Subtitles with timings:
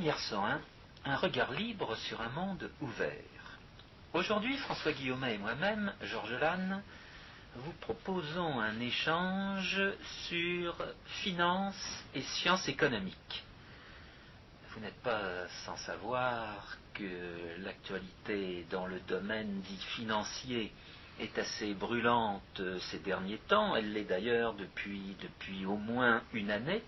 [0.00, 0.62] Lumière 101,
[1.04, 3.58] un regard libre sur un monde ouvert.
[4.14, 6.82] Aujourd'hui, François Guillaume et moi-même, Georges Lannes,
[7.56, 9.78] vous proposons un échange
[10.26, 10.74] sur
[11.22, 13.44] finance et sciences économiques.
[14.70, 20.72] Vous n'êtes pas sans savoir que l'actualité dans le domaine dit financier
[21.20, 23.76] est assez brûlante ces derniers temps.
[23.76, 26.82] Elle l'est d'ailleurs depuis au moins une année.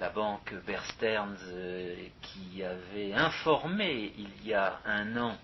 [0.00, 5.38] La banque Bear Stearns, euh, qui avait informé il y a un an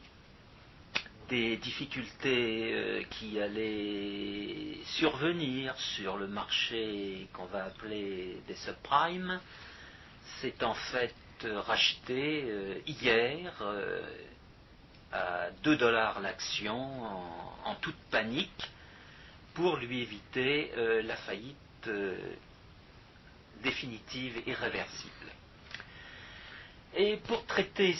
[1.28, 9.40] des difficultés euh, qui allaient survenir sur le marché qu'on va appeler des subprimes,
[10.40, 13.52] s'est en fait racheté euh, hier
[15.12, 17.04] à 2 dollars l'action
[17.64, 18.68] en, toute panique
[19.54, 20.72] pour lui éviter
[21.04, 21.88] la faillite
[23.62, 25.12] définitive et irréversible.
[26.96, 27.94] Et pour traiter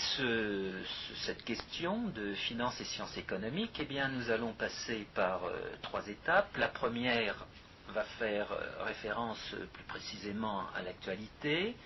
[1.24, 6.56] cette question de finances et sciences économiques, eh nous allons passer par euh, trois étapes.
[6.56, 7.46] La première
[7.94, 8.48] va faire
[8.84, 11.76] référence plus précisément à l'actualité.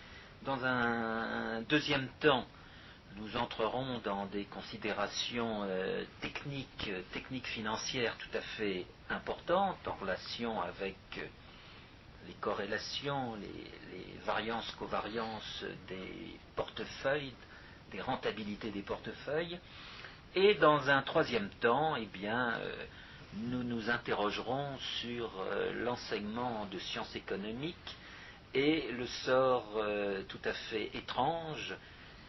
[0.44, 2.46] Dans un deuxième temps,
[3.16, 10.60] nous entrerons dans des considérations euh, techniques, techniques financières tout à fait importantes en relation
[10.60, 11.26] avec euh,
[12.26, 13.70] les corrélations, les,
[14.24, 17.34] variances, covariances des portefeuilles,
[17.92, 19.58] des rentabilités des portefeuilles.
[20.34, 22.86] Et dans un troisième temps, eh euh,
[23.34, 25.30] nous nous interrogerons sur
[25.74, 27.96] l'enseignement de sciences économiques
[28.54, 29.84] et le sort
[30.28, 31.76] tout à fait étrange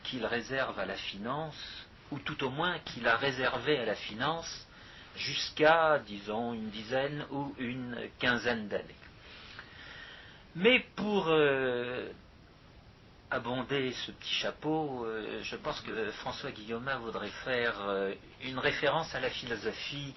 [0.05, 4.67] qu'il réserve à la finance, ou tout au moins qu'il a réservé à la finance
[5.15, 9.04] jusqu'à, disons, une dizaine ou une quinzaine d'années.
[10.55, 12.07] Mais pour euh,
[13.29, 19.13] abonder ce petit chapeau, euh, je pense que François Guillaume voudrait faire euh, une référence
[19.15, 20.13] à la philosophie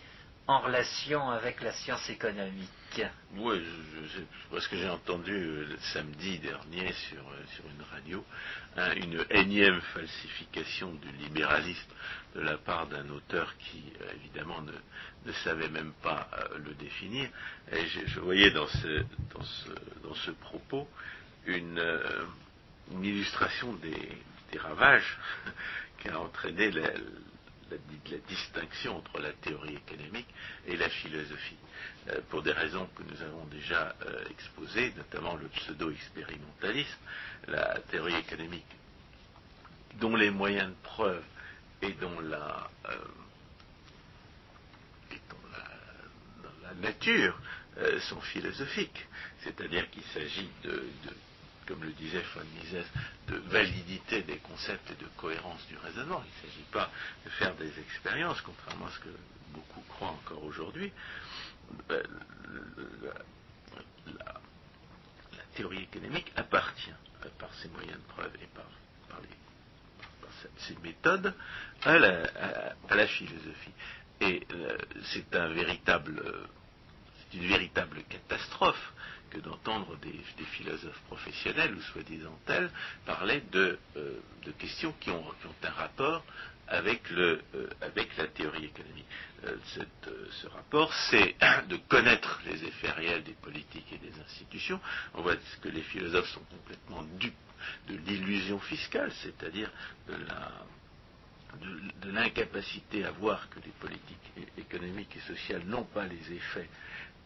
[0.48, 3.02] en relation avec la science économique.
[3.36, 3.62] Oui,
[4.14, 8.24] je, ce que j'ai entendu euh, samedi dernier sur, euh, une radio,
[8.78, 11.92] hein, une énième falsification du libéralisme
[12.34, 16.30] de la part d'un auteur qui, euh, évidemment, ne, savait même pas
[16.64, 17.28] le définir.
[17.70, 20.88] Et je, voyais dans ce, propos
[21.44, 21.82] une,
[22.92, 24.08] une illustration des,
[24.50, 25.18] des ravages
[25.98, 26.88] qu'a entraîné la,
[27.70, 27.76] la,
[28.28, 30.28] distinction entre la théorie économique
[30.66, 31.56] et la philosophie,
[32.08, 36.98] euh, pour des raisons que nous avons déjà euh, exposées, notamment le pseudo-expérimentalisme,
[37.48, 38.66] la théorie économique
[40.00, 41.24] dont les moyens de preuve
[41.82, 42.94] et dont la, euh,
[46.62, 47.38] la, nature
[48.00, 49.06] sont philosophiques,
[49.42, 50.84] c'est-à-dire qu'il s'agit de
[51.68, 52.86] comme le disait von Mises,
[53.28, 56.22] de validité des concepts et de cohérence du raisonnement.
[56.24, 56.90] Il ne s'agit pas
[57.26, 59.14] de faire des expériences, contrairement à ce que
[59.52, 60.90] beaucoup croient encore aujourd'hui.
[61.90, 62.02] Euh,
[64.06, 64.34] la,
[65.54, 68.64] théorie économique appartient, euh, par ses moyens de preuve et par,
[70.58, 71.34] ses méthodes,
[71.82, 73.72] à la, philosophie.
[74.20, 74.78] Et euh,
[75.12, 75.48] c'est un
[77.34, 78.92] une véritable catastrophe
[79.30, 82.70] que d'entendre des, philosophes professionnels ou soi-disant tels
[83.06, 84.18] parler de, euh,
[84.58, 85.24] questions qui ont,
[85.62, 86.24] un rapport
[86.68, 87.40] avec, euh,
[88.16, 89.06] la théorie économique.
[89.44, 89.56] Euh,
[90.30, 91.36] ce rapport, c'est
[91.68, 94.80] de connaître les effets réels des politiques et des institutions.
[95.14, 97.34] On voit que les philosophes sont complètement dupes
[97.88, 99.70] de l'illusion fiscale, c'est-à-dire
[100.08, 100.14] de,
[102.10, 106.68] l'incapacité à voir que les politiques économiques et sociales n'ont pas les effets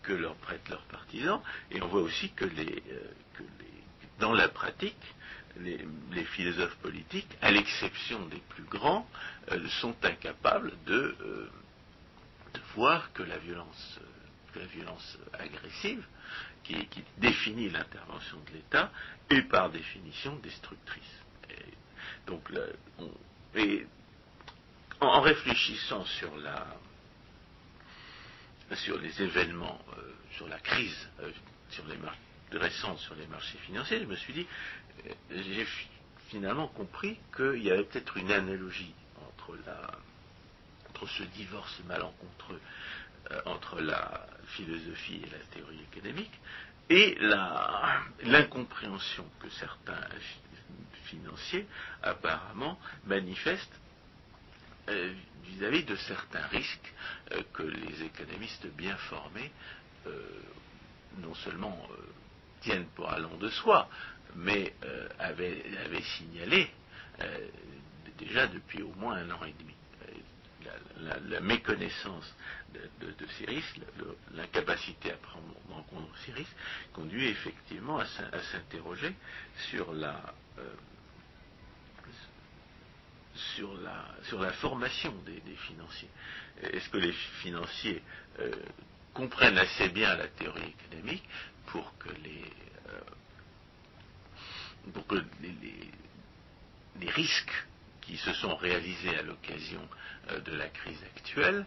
[0.03, 1.41] que leur prêtent leurs partisans,
[1.71, 3.01] et on voit aussi que, euh,
[4.19, 4.97] dans la pratique,
[5.61, 9.07] les, philosophes politiques, à l'exception des plus grands,
[9.51, 11.51] euh, sont incapables de, euh,
[12.55, 14.01] de, voir que la violence,
[14.57, 16.05] la violence agressive,
[16.65, 16.89] qui,
[17.19, 18.91] définit l'intervention de l'État,
[19.31, 21.03] est par définition destructrice.
[22.27, 22.49] donc,
[25.01, 26.67] en réfléchissant sur la,
[28.75, 31.31] sur les événements, euh, sur la crise euh,
[31.71, 31.97] sur les
[32.59, 34.47] récente sur les marchés financiers, je me suis dit,
[35.07, 35.67] euh, j'ai
[36.29, 38.95] finalement compris qu'il y avait peut-être une analogie
[39.27, 39.91] entre, la,
[40.91, 42.61] entre ce divorce malencontreux
[43.47, 46.33] entre la philosophie et la théorie économique
[46.91, 47.17] et
[48.25, 50.01] l'incompréhension que certains
[51.05, 51.67] financiers
[52.03, 53.81] apparemment manifestent
[55.45, 56.93] vis-à-vis de certains risques
[57.33, 59.51] euh, que les économistes bien formés
[60.07, 60.21] euh,
[61.19, 61.97] non seulement euh,
[62.61, 63.89] tiennent pour allant de soi,
[64.37, 64.73] mais
[65.19, 65.63] avait,
[66.17, 66.71] signalé
[68.17, 69.75] déjà depuis au moins un an et demi.
[71.29, 72.35] La, méconnaissance
[72.73, 73.81] de, ces risques,
[74.33, 76.57] l'incapacité à prendre en compte ces risques,
[76.93, 79.15] conduit effectivement à, s'interroger
[79.71, 80.33] sur la,
[83.57, 86.09] sur la, sur la formation des, financiers.
[86.63, 87.13] Est-ce que les
[87.43, 88.03] financiers
[88.41, 88.51] euh,
[89.15, 91.25] comprennent assez bien la théorie économique
[91.67, 92.45] pour que les,
[92.89, 93.01] euh,
[94.93, 95.55] pour que les,
[97.01, 97.67] les, risques
[98.01, 99.87] qui se sont réalisés à l'occasion
[100.31, 101.67] euh, de la crise actuelle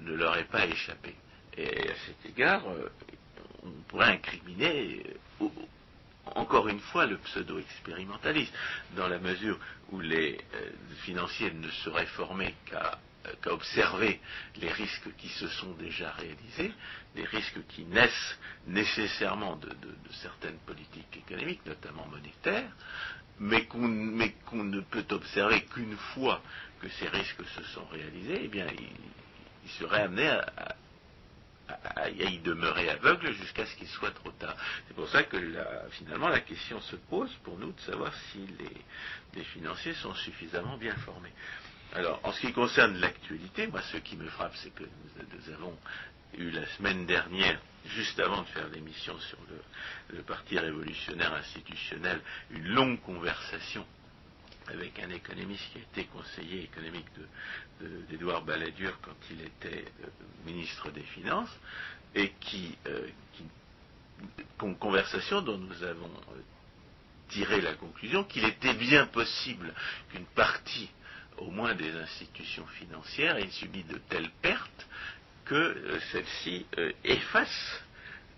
[0.00, 1.14] ne leur aient pas échappé?
[1.56, 2.64] Et à cet égard,
[3.62, 5.04] on pourrait incriminer
[6.26, 8.52] encore une fois le pseudo-expérimentalisme,
[8.96, 9.58] dans la mesure
[9.90, 10.70] où les euh,
[11.04, 12.98] financiers ne seraient formés qu'à
[13.46, 14.20] observer
[14.56, 16.72] les risques qui se sont déjà réalisés,
[17.14, 19.70] des risques qui naissent nécessairement de,
[20.22, 22.70] certaines politiques économiques, notamment monétaires,
[23.38, 26.42] mais qu'on ne peut observer qu'une fois
[26.80, 28.66] que ces risques se sont réalisés, eh bien,
[29.64, 30.74] ils seraient amenés à, à,
[32.08, 34.56] y demeurer aveugle jusqu'à ce qu'il soit trop tard.
[34.88, 35.36] C'est pour ça que
[35.90, 38.46] finalement la question se pose pour nous de savoir si
[39.34, 41.32] les, financiers sont suffisamment bien formés.
[41.94, 45.76] Alors, en ce qui concerne l'actualité, moi, ce qui me frappe, c'est que nous, avons
[46.36, 52.20] eu la semaine dernière, juste avant de faire l'émission sur le, Parti révolutionnaire institutionnel,
[52.50, 53.84] une longue conversation
[54.68, 57.06] avec un économiste qui a été conseiller économique
[58.08, 60.06] d'Édouard Balladur quand il était euh,
[60.46, 61.56] ministre des Finances,
[62.14, 63.08] et qui, euh,
[64.78, 66.40] conversation dont nous avons euh,
[67.28, 69.72] tiré la conclusion qu'il était bien possible
[70.10, 70.90] qu'une partie,
[71.38, 74.88] au moins des institutions financières, ait subi de telles pertes
[75.44, 76.66] que celles-ci
[77.02, 77.82] effacent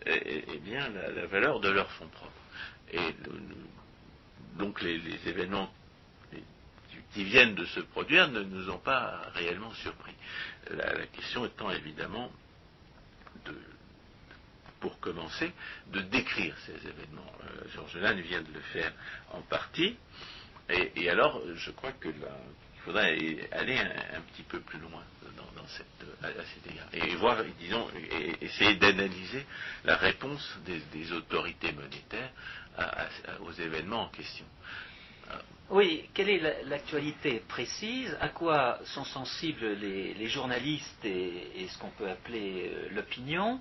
[0.07, 2.33] eh, eh bien, la, valeur de leurs fonds propres.
[2.93, 3.15] Et
[4.59, 5.73] donc les événements
[7.13, 10.15] qui viennent de se produire ne nous ont pas réellement surpris.
[10.71, 12.31] La, question étant évidemment,
[13.45, 13.55] de,
[14.81, 15.53] pour commencer,
[15.89, 17.33] de décrire ces événements.
[17.45, 18.93] Euh, Georges Lannes vient de le faire
[19.33, 19.97] en partie,
[20.69, 22.15] et, alors je crois qu'il
[22.85, 23.17] faudrait
[23.53, 25.03] aller un, petit peu plus loin
[25.37, 25.87] dans, cette,
[26.23, 29.45] à, cet égard, et voir, disons, et, essayer d'analyser
[29.85, 32.31] la réponse des, autorités monétaires
[33.41, 34.47] aux événements en question.
[35.71, 38.15] Oui, quelle est l'actualité précise?
[38.21, 43.59] À quoi sont sensibles les, journalistes et, ce qu'on peut appeler euh, l'opinion?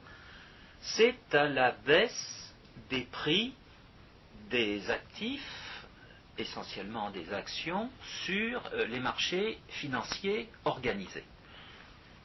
[0.81, 2.53] C'est à la baisse
[2.89, 3.53] des prix
[4.49, 5.85] des actifs,
[6.37, 7.89] essentiellement des actions,
[8.25, 11.23] sur euh, les marchés financiers organisés.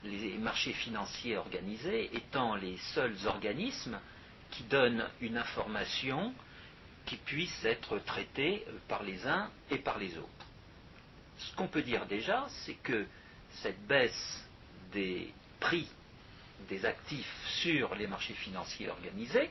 [0.02, 4.00] Les marchés financiers organisés étant les seuls organismes
[4.50, 6.34] qui donnent une information
[7.06, 10.28] qui puissent être traités euh, par les uns et par les autres.
[11.38, 13.06] Ce qu'on peut dire déjà, c'est que
[13.62, 14.44] cette baisse
[14.92, 15.88] des prix
[16.68, 19.50] des actifs sur les marchés financiers organisés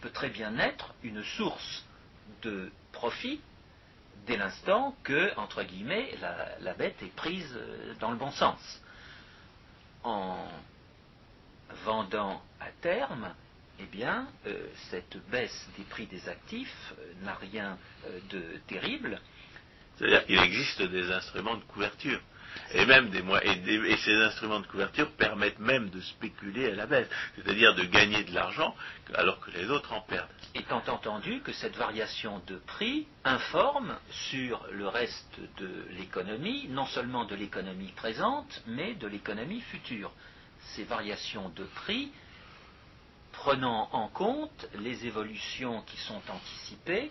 [0.00, 1.84] peut très bien être une source
[2.42, 3.40] de profit
[4.26, 8.82] dès l'instant que, entre guillemets, la, la, bête est prise euh, dans le bon sens.
[10.04, 10.46] En
[11.84, 13.34] vendant à terme,
[13.80, 19.20] eh bien, euh, cette baisse des prix des actifs euh, n'a rien euh, de terrible.
[19.96, 22.20] C'est-à-dire qu'il existe des instruments de couverture.
[22.72, 27.08] Et même des, et, ces instruments de couverture permettent même de spéculer à la baisse,
[27.36, 28.74] c'est-à-dire de gagner de l'argent
[29.14, 30.28] alors que les autres en perdent.
[30.54, 33.96] Étant entendu que cette variation de prix informe
[34.30, 40.12] sur le reste de l'économie, non seulement de l'économie présente, mais de l'économie future.
[40.74, 42.10] Ces variations de prix
[43.38, 47.10] prenant en compte les évolutions qui sont anticipées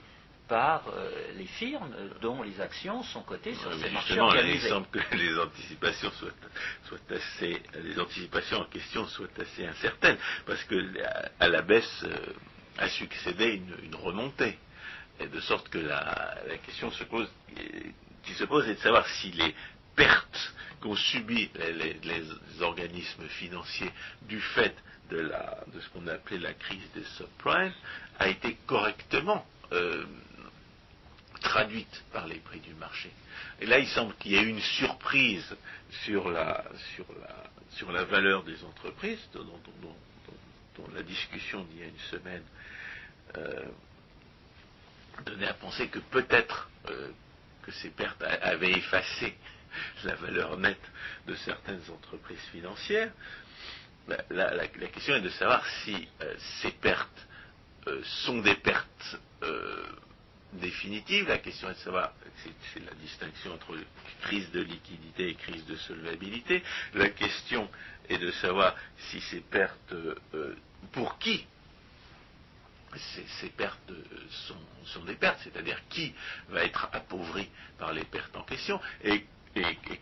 [0.50, 4.16] par euh, les firmes dont les actions sont cotées sur ces marchés
[4.46, 10.64] Il semble que les anticipations soient, assez, les anticipations en question soient assez incertaines, parce
[10.66, 10.76] que
[11.40, 12.34] à la baisse euh,
[12.78, 14.58] a succédé une, remontée,
[15.20, 17.30] et de sorte que la, question se pose,
[18.24, 19.56] qui se pose est de savoir si les
[19.96, 21.50] pertes qu'ont subies
[22.04, 23.92] les organismes financiers
[24.24, 24.76] du fait
[25.10, 25.32] de,
[25.80, 27.74] ce qu'on a appelé la crise des subprimes
[28.20, 30.06] a été correctement euh,
[31.42, 33.12] traduite par les prix du marché.
[33.60, 35.56] Et là, il semble qu'il y ait une surprise
[36.04, 36.64] sur la,
[36.96, 39.46] sur la, sur la valeur des entreprises, dont,
[40.94, 42.44] la discussion d'il y a une semaine
[43.38, 43.66] euh,
[45.26, 47.10] donnait à penser que peut-être euh,
[47.64, 49.36] que ces pertes avaient effacé
[50.04, 50.92] la valeur nette
[51.28, 53.12] de certaines entreprises financières.
[54.30, 57.28] La, question est de savoir si euh, ces pertes
[57.88, 59.86] euh, sont des pertes euh,
[60.54, 61.28] définitive.
[61.28, 62.14] La question est de savoir,
[62.74, 63.78] c'est la distinction entre
[64.22, 66.64] crise de liquidité et crise de solvabilité.
[66.94, 67.70] La question
[68.08, 68.76] est de savoir
[69.10, 69.94] si ces pertes,
[70.94, 71.46] pour qui
[73.42, 73.92] ces, pertes
[74.86, 76.14] sont, des pertes, c'est-à-dire qui
[76.50, 79.26] va être appauvri par les pertes en question et,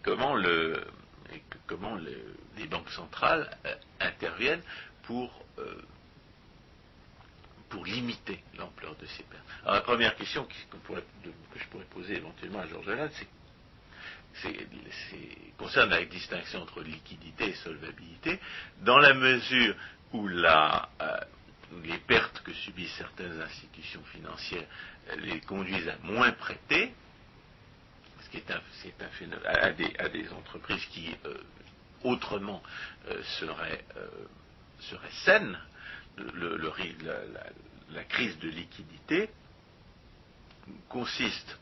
[0.04, 0.36] comment,
[2.58, 4.64] les banques centrales euh, interviennent
[5.04, 5.44] pour
[7.70, 9.44] pour limiter l'ampleur de ces pertes.
[9.64, 13.28] Alors la première question que, je pourrais poser éventuellement à Georges Alain, c'est
[15.58, 18.40] concerne la distinction entre liquidité et solvabilité,
[18.82, 19.76] dans la mesure
[20.12, 21.18] où la, euh,
[21.84, 24.68] les pertes que subissent certaines institutions financières
[25.18, 26.94] les conduisent à moins prêter,
[28.26, 31.38] ce qui est un, phénomène, à, des, entreprises qui euh,
[32.04, 32.62] autrement
[33.08, 33.86] euh, seraient,
[34.82, 35.58] seraient saines,
[37.92, 39.30] la, crise de liquidité
[40.90, 41.58] consiste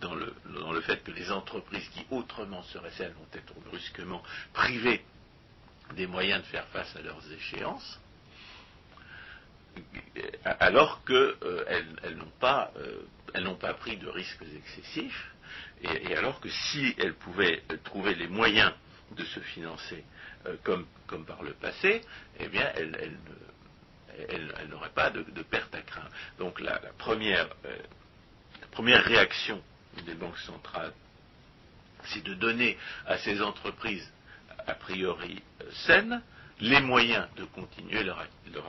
[0.00, 5.04] dans le, fait que les entreprises qui autrement seraient celles vont être brusquement privées
[5.94, 8.00] des moyens de faire face à leurs échéances,
[10.44, 11.64] alors qu'elles euh,
[12.02, 15.34] elles, n'ont euh, pas, pris de risques excessifs,
[15.82, 18.72] et, alors que si elles pouvaient trouver les moyens
[19.12, 20.04] de se financer
[20.46, 20.86] euh, comme,
[21.26, 22.02] par le passé,
[22.40, 23.18] eh bien elles,
[24.68, 26.10] n'aurait pas de, perte à craindre.
[26.38, 29.62] Donc la, première, euh, réaction
[30.04, 30.92] des banques centrales,
[32.04, 34.10] c'est de donner à ces entreprises
[34.66, 36.22] a priori euh, saines
[36.60, 38.18] les moyens de continuer leur,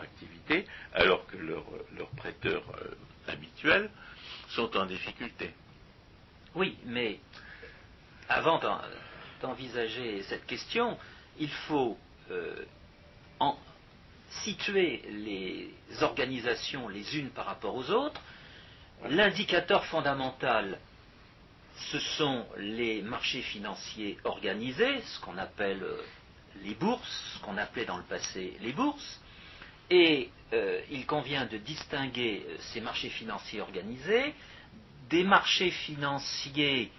[0.02, 3.90] activité alors que leurs prêteurs euh, habituels
[4.50, 5.54] sont en difficulté.
[6.58, 7.20] Oui, mais
[8.28, 8.60] avant
[9.44, 10.98] d'envisager cette question,
[11.40, 11.96] il faut
[13.40, 13.56] en,
[14.44, 15.72] situer les
[16.02, 18.20] organisations les unes par rapport aux autres.
[19.08, 20.80] L'indicateur fondamental,
[21.92, 26.02] ce sont les marchés financiers organisés, ce qu'on appelle euh,
[26.64, 29.22] les bourses, ce qu'on appelait dans le passé les bourses,
[29.92, 34.34] et euh, il convient de distinguer euh, ces marchés financiers organisés
[35.10, 36.92] des marchés financiers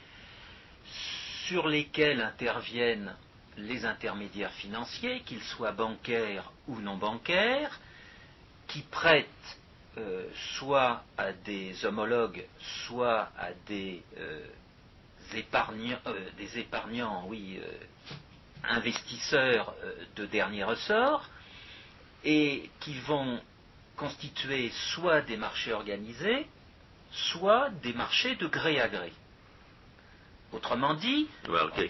[1.46, 3.14] sur lesquels interviennent
[3.56, 7.80] les intermédiaires financiers, qu'ils soient bancaires ou non bancaires,
[8.68, 9.58] qui prêtent
[9.96, 12.44] euh, soit à des homologues,
[12.86, 14.46] soit à des, euh,
[15.34, 17.60] épargnants, euh, des épargnants, oui,
[18.62, 19.74] investisseurs
[20.16, 21.28] de dernier ressort,
[22.24, 23.40] et qui vont
[23.96, 26.46] constituer soit des marchés organisés,
[27.10, 29.12] soit des marchés de gré à gré.
[30.52, 31.28] Autrement dit.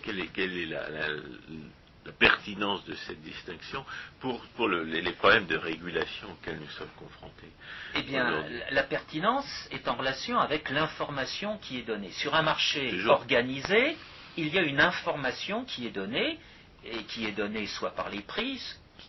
[0.03, 3.85] quelle, est, la, pertinence de cette distinction
[4.21, 7.51] pour, les, problèmes de régulation auxquels nous sommes confrontés
[7.95, 12.11] Eh bien, la pertinence est en relation avec l'information qui est donnée.
[12.13, 13.97] Sur un marché organisé,
[14.37, 16.39] il y a une information qui est donnée,
[16.85, 18.61] et qui est donnée soit par les prix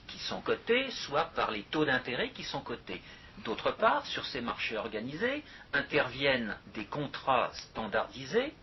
[0.07, 3.01] qui sont cotés, soit par les taux d'intérêt qui sont cotés.
[3.43, 5.43] D'autre part, sur ces marchés organisés
[5.73, 8.53] interviennent des contrats standardisés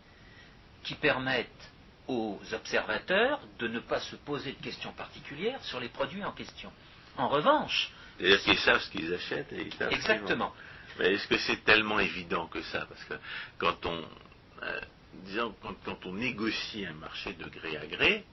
[0.83, 1.71] qui permettent
[2.07, 6.71] aux observateurs de ne pas se poser de questions particulières sur les produits en question.
[7.17, 7.91] En revanche.
[8.17, 10.53] C'est-à-dire qu'ils savent ce qu'ils achètent et ils Exactement.
[10.99, 13.13] Mais est-ce que c'est tellement évident que ça Parce que
[13.57, 14.03] quand on,
[14.63, 14.81] euh,
[15.25, 18.25] disons, quand, on négocie un marché de gré à gré,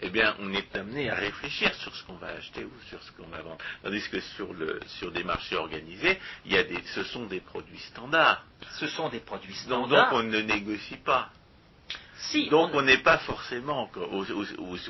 [0.00, 3.10] eh bien, on est amené à réfléchir sur ce qu'on va acheter ou sur ce
[3.12, 3.58] qu'on va vendre.
[3.82, 7.40] Tandis que sur, le, sur des marchés organisés, il y a des, ce sont des
[7.40, 8.44] produits standards.
[8.78, 10.10] Ce sont des produits standards.
[10.10, 11.30] donc on ne négocie pas.
[12.50, 13.88] Donc on n'est pas forcément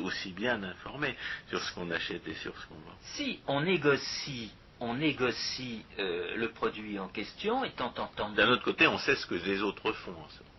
[0.00, 1.14] aussi bien informé
[1.50, 2.96] sur ce qu'on achète et sur ce qu'on vend.
[3.02, 4.50] Si on négocie,
[4.80, 8.36] on négocie euh, le produit en question, étant entendu.
[8.36, 10.14] D'un autre côté, on sait ce que les autres font.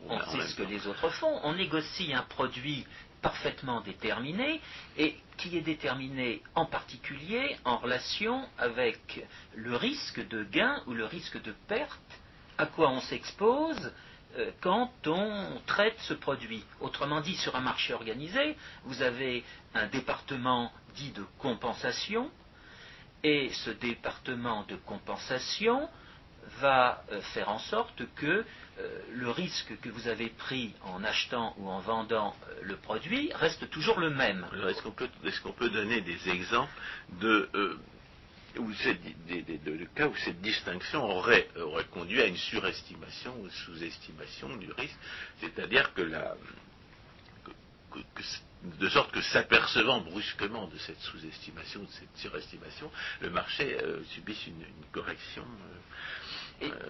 [0.08, 1.40] On sait ce que les autres font.
[1.44, 2.86] On négocie un produit
[3.22, 4.62] parfaitement déterminé
[4.98, 11.06] et qui est déterminé en particulier en relation avec le risque de gain ou le
[11.06, 12.00] risque de perte
[12.58, 13.92] à quoi on s'expose
[14.38, 16.64] euh, quand on traite ce produit.
[16.82, 22.30] Autrement dit, sur un marché organisé, vous avez un département dit de compensation,
[23.24, 25.90] et ce département de compensation
[26.60, 28.46] va euh, faire en sorte que
[28.80, 33.70] euh, le risque que vous avez pris en achetant ou en vendant le produit reste
[33.70, 34.46] toujours le même.
[34.68, 34.82] Est-ce
[35.42, 36.72] qu'on peut, donner des exemples
[37.20, 37.50] de
[38.58, 41.48] où le cas où cette distinction aurait,
[41.92, 44.98] conduit à une surestimation ou sous-estimation du risque,
[45.40, 46.36] c'est-à-dire que, la,
[48.63, 54.48] de sorte que s'apercevant brusquement de cette sous-estimation, de cette surestimation, le marché euh, subisse
[54.48, 55.46] une, correction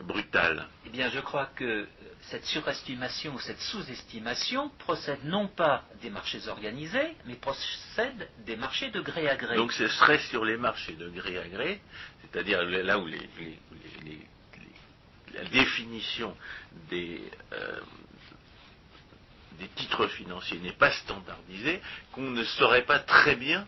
[0.02, 1.88] brutale Eh bien, je crois que
[2.22, 8.90] cette surestimation ou cette sous-estimation procède non pas des marchés organisés, mais procède des marchés
[8.90, 9.56] de gré à gré.
[9.56, 11.82] Donc ce serait sur les marchés de gré à gré,
[12.22, 13.08] c'est-à-dire là où
[15.34, 16.36] la définition
[16.90, 17.22] des,
[17.54, 17.80] euh,
[19.60, 21.82] des titres financiers n'est pas standardisée,
[22.14, 23.68] qu'on ne saurait pas très bien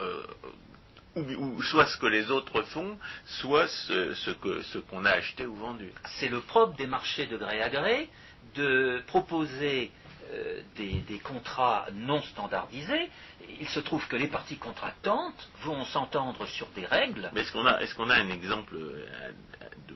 [0.00, 0.22] euh,
[1.14, 5.92] ou, soit ce que les autres font, soit ce, qu'on a acheté ou vendu.
[6.18, 8.08] C'est le propre des marchés de gré à gré
[8.54, 9.90] de proposer
[10.32, 13.10] euh, des, contrats non standardisés.
[13.60, 17.30] Il se trouve que les parties contractantes vont s'entendre sur des règles.
[17.34, 19.06] Mais est-ce qu'on a, est a, un exemple euh,
[19.88, 19.94] de,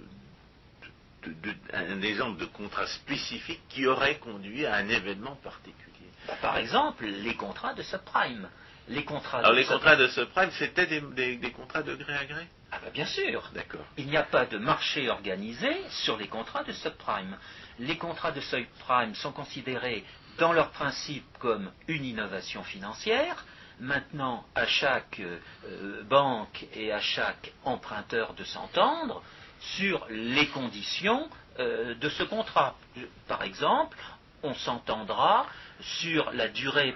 [1.73, 7.07] un exemple de contrat spécifique qui aurait conduit à un événement particulier bah, Par exemple,
[7.07, 8.49] les contrats de subprime
[8.89, 12.47] les contrats Alors les contrats de subprime, c'était des, contrats de gré à gré?
[12.71, 13.51] Ah ben bien sûr.
[13.55, 13.85] D'accord.
[13.97, 17.37] Il n'y a pas de marché organisé sur les contrats de subprime.
[17.79, 20.05] Les contrats de subprime sont considérés
[20.39, 23.45] dans leur principe comme une innovation financière.
[23.81, 29.23] Maintenant, à chaque euh, banque et à chaque emprunteur de s'entendre
[29.61, 32.75] sur les conditions euh, de ce contrat.
[33.29, 33.97] Par exemple,
[34.43, 35.47] on s'entendra
[35.81, 36.93] sur la durée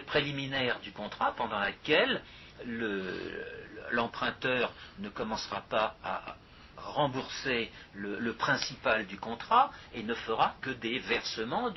[0.00, 2.22] préliminaire du contrat pendant laquelle
[3.90, 6.36] l'emprunteur ne commencera pas à
[6.76, 11.70] rembourser le, principal du contrat et ne fera que des versements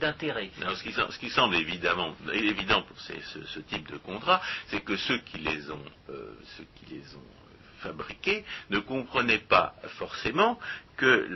[0.00, 0.50] d'intérêt.
[0.58, 5.70] ce, qui, semble évidemment, évident pour ce, type de contrat, c'est que ceux qui les
[5.70, 7.43] ont, euh, ceux qui les ont
[7.84, 10.58] fabriqués ne comprenaient pas forcément
[10.96, 11.28] que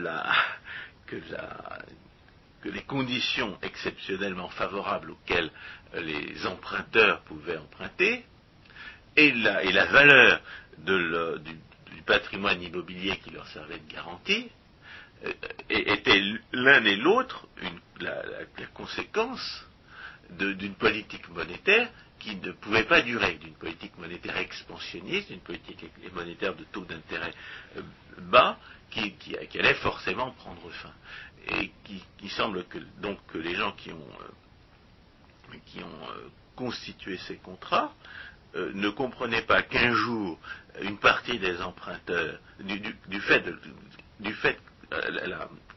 [2.65, 5.51] les conditions exceptionnellement favorables auxquelles
[5.93, 8.25] les emprunteurs pouvaient emprunter
[9.15, 10.41] et la, valeur
[10.77, 11.57] du,
[12.05, 14.49] patrimoine immobilier qui leur servait de garantie
[15.25, 15.31] euh,
[15.69, 16.21] étaient
[16.53, 17.47] l'un et l'autre
[17.99, 18.23] la,
[18.73, 19.65] conséquence
[20.29, 26.55] d'une politique monétaire qui ne pouvait pas durer, d'une politique monétaire expansionniste, d'une politique monétaire
[26.55, 27.33] de taux d'intérêt
[27.77, 27.81] euh,
[28.17, 28.59] bas,
[28.91, 29.15] qui,
[29.57, 30.93] allait forcément prendre fin.
[31.59, 37.93] Et qui, semble que donc que les gens qui ont, euh, euh, constitué ces contrats
[38.55, 40.39] ne comprenaient pas qu'un jour
[40.81, 43.43] une partie des emprunteurs, du, fait,
[44.19, 44.57] du fait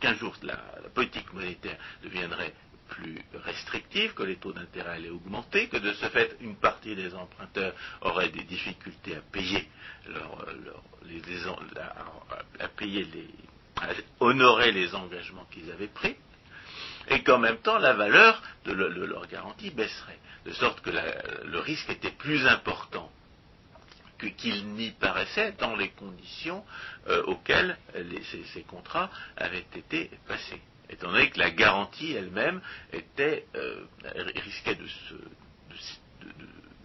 [0.00, 0.56] qu'un jour la,
[0.94, 2.54] politique monétaire deviendrait
[2.94, 7.14] plus restrictive, que les taux d'intérêt allaient augmenter, que de ce fait une partie des
[7.14, 9.68] emprunteurs aurait des difficultés à payer
[13.80, 13.88] à
[14.20, 16.16] honorer les engagements qu'ils avaient pris,
[17.08, 21.90] et qu'en même temps la valeur de, leur garantie baisserait, de sorte que le risque
[21.90, 23.10] était plus important
[24.30, 26.64] qu'il n'y paraissait dans les conditions
[27.08, 27.76] euh, auxquelles
[28.54, 30.60] ces, contrats avaient été passés,
[30.92, 32.60] étant donné que la garantie elle-même
[33.18, 33.84] euh,
[34.36, 34.76] risquait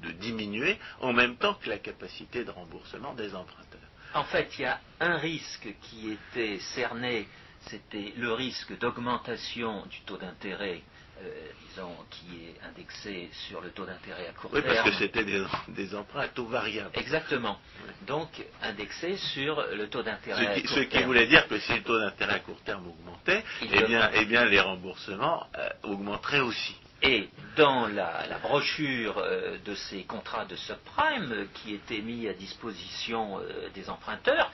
[0.02, 3.82] de diminuer en même temps que la capacité de remboursement des emprunteurs.
[4.14, 7.28] En fait, il y a un risque qui était cerné,
[7.62, 10.82] c'était le risque d'augmentation du taux d'intérêt,
[11.22, 14.66] euh, disons, qui est indexé sur le taux d'intérêt à court terme.
[14.66, 16.92] Oui, parce que c'était des, emprunts à taux variable.
[16.94, 17.60] Exactement.
[18.06, 18.30] Donc,
[18.62, 20.76] indexé sur le taux d'intérêt à court terme.
[20.76, 24.10] Ce qui voulait dire que si le taux d'intérêt à court terme augmentait, eh bien,
[24.14, 26.76] eh bien, les remboursements euh, augmenteraient aussi.
[27.02, 33.40] Et dans la, brochure euh, de ces contrats de subprime qui étaient mis à disposition
[33.76, 34.52] des emprunteurs,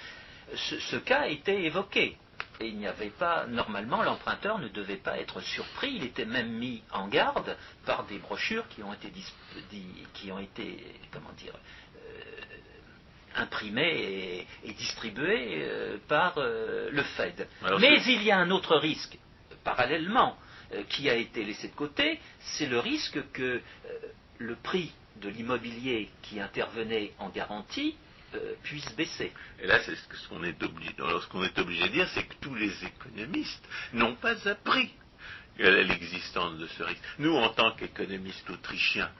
[0.55, 2.17] ce, cas était évoqué.
[2.59, 6.51] Et il n'y avait pas, normalement, l'emprunteur ne devait pas être surpris, il était même
[6.51, 9.11] mis en garde par des brochures qui ont été,
[10.13, 11.53] qui ont été comment dire,
[13.35, 15.67] imprimées et, distribuées
[16.07, 17.47] par le Fed.
[17.79, 19.17] Mais il y a un autre risque,
[19.63, 20.37] parallèlement,
[20.73, 23.61] euh, qui a été laissé de côté, c'est le risque que euh,
[24.37, 27.95] le prix de l'immobilier qui intervenait en garantie
[28.35, 29.31] euh, puisse baisser.
[29.59, 34.15] Et là, c'est ce qu'on est obligé, de dire, c'est que tous les économistes n'ont
[34.15, 34.91] pas appris
[35.57, 37.03] l'existence de ce risque.
[37.19, 39.11] Nous, en tant qu'économistes autrichiens,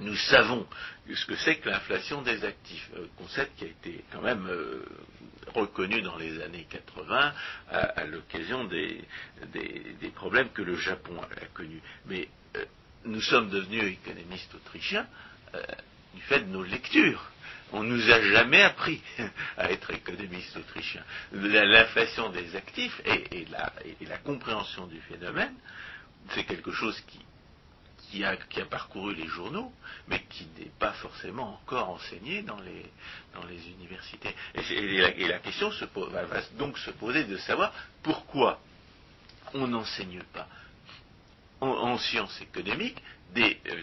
[0.00, 0.66] nous savons
[1.12, 4.84] ce que c'est que l'inflation des actifs, concept qui a été quand même euh,
[5.54, 7.32] reconnu dans les années 80
[7.70, 9.04] à, l'occasion des,
[10.14, 11.80] problèmes que le Japon a, connus.
[12.06, 12.64] Mais euh,
[13.04, 15.06] nous sommes devenus économistes autrichiens
[16.14, 17.30] du fait de nos lectures.
[17.72, 19.02] On ne nous a jamais appris
[19.56, 21.04] à être économistes autrichiens.
[21.32, 25.54] L'inflation des actifs et, la, compréhension du phénomène,
[26.30, 27.00] c'est quelque chose
[28.10, 28.36] qui a,
[28.70, 29.72] parcouru les journaux,
[30.08, 34.34] mais qui n'est pas forcément encore enseigné dans les, universités.
[34.54, 38.60] Et, la, question se va, donc se poser de savoir pourquoi
[39.54, 40.48] on n'enseigne pas
[41.60, 43.02] en, sciences économiques
[43.34, 43.82] des, euh,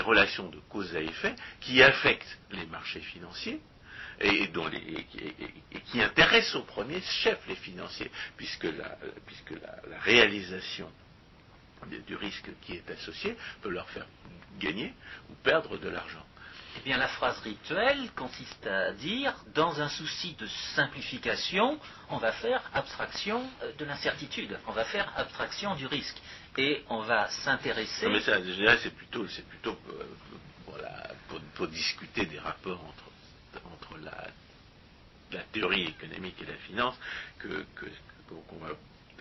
[0.00, 3.60] relations de cause à effet qui affectent les marchés financiers
[4.20, 4.70] et, dont
[5.86, 10.90] qui intéressent au premier chef les financiers, puisque la, puisque la réalisation
[12.06, 14.06] du risque qui est associé peut leur faire
[14.58, 14.94] gagner
[15.30, 16.24] ou perdre de l'argent.
[16.78, 21.78] Eh bien, la phrase rituelle consiste à dire, dans un souci de simplification,
[22.10, 26.16] on va faire abstraction euh, de l'incertitude, on va faire abstraction du risque,
[26.56, 28.08] et on va s'intéresser.
[28.08, 35.42] Mais ça, je c'est plutôt, c'est plutôt euh, pour, discuter des rapports entre, entre la,
[35.52, 36.96] théorie économique et la finance
[37.38, 37.66] que,
[38.48, 38.70] qu'on va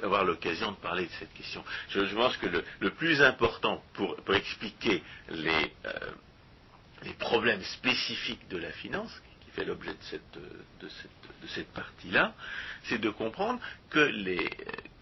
[0.04, 1.64] avoir l'occasion de parler de cette question.
[1.90, 2.48] Je, pense que
[2.80, 6.12] le, plus important pour, expliquer les, euh,
[7.04, 11.74] les, problèmes spécifiques de la finance, qui fait l'objet de cette, de cette, de cette
[11.74, 12.34] partie-là,
[12.84, 14.50] c'est de comprendre que, les,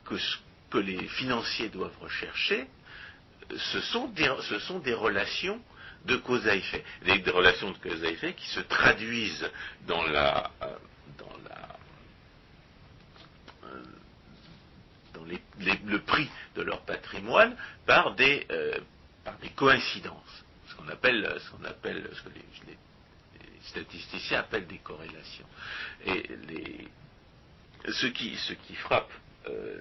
[0.05, 0.37] que ce
[0.73, 2.65] que les financiers doivent rechercher,
[3.55, 5.61] ce sont des, ce sont des relations
[6.05, 9.51] de cause à effet, des, relations de cause à effet qui se traduisent
[9.85, 10.67] dans la, euh,
[15.85, 17.55] le prix de leur patrimoine
[17.85, 18.79] par des, euh,
[19.43, 22.77] des coïncidences, ce qu'on appelle, ce appelle, ce que les,
[23.61, 25.47] statisticiens appellent des corrélations.
[26.05, 26.87] Et les,
[27.93, 29.11] ce, qui, ce qui frappe
[29.47, 29.79] euh,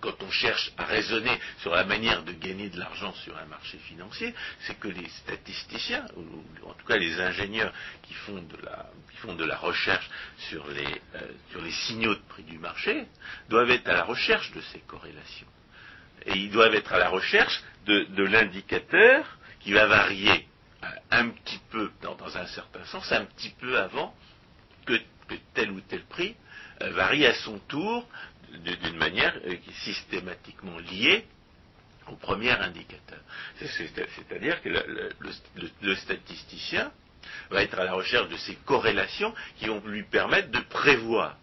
[0.00, 3.78] quand on cherche à raisonner sur la manière de gagner de l'argent sur un marché
[3.78, 9.56] financier, c'est que les statisticiens, ou en tout cas les ingénieurs qui font de la,
[9.56, 10.08] recherche
[10.50, 13.06] sur les, euh, sur les signaux de prix du marché,
[13.48, 15.46] doivent être à la recherche de ces corrélations.
[16.26, 20.48] Et ils doivent être à la recherche de, l'indicateur qui va varier
[21.10, 24.14] un petit peu, dans, un certain sens, un petit peu avant
[24.86, 24.94] que,
[25.54, 26.36] tel ou tel prix
[26.82, 28.06] euh, varie à son tour
[28.58, 31.24] d'une manière euh, systématiquement liée
[32.08, 33.20] au premier indicateur.
[33.58, 36.92] C'est-à-dire que le, statisticien
[37.50, 41.36] va être à la recherche de ces corrélations qui vont lui permettre de prévoir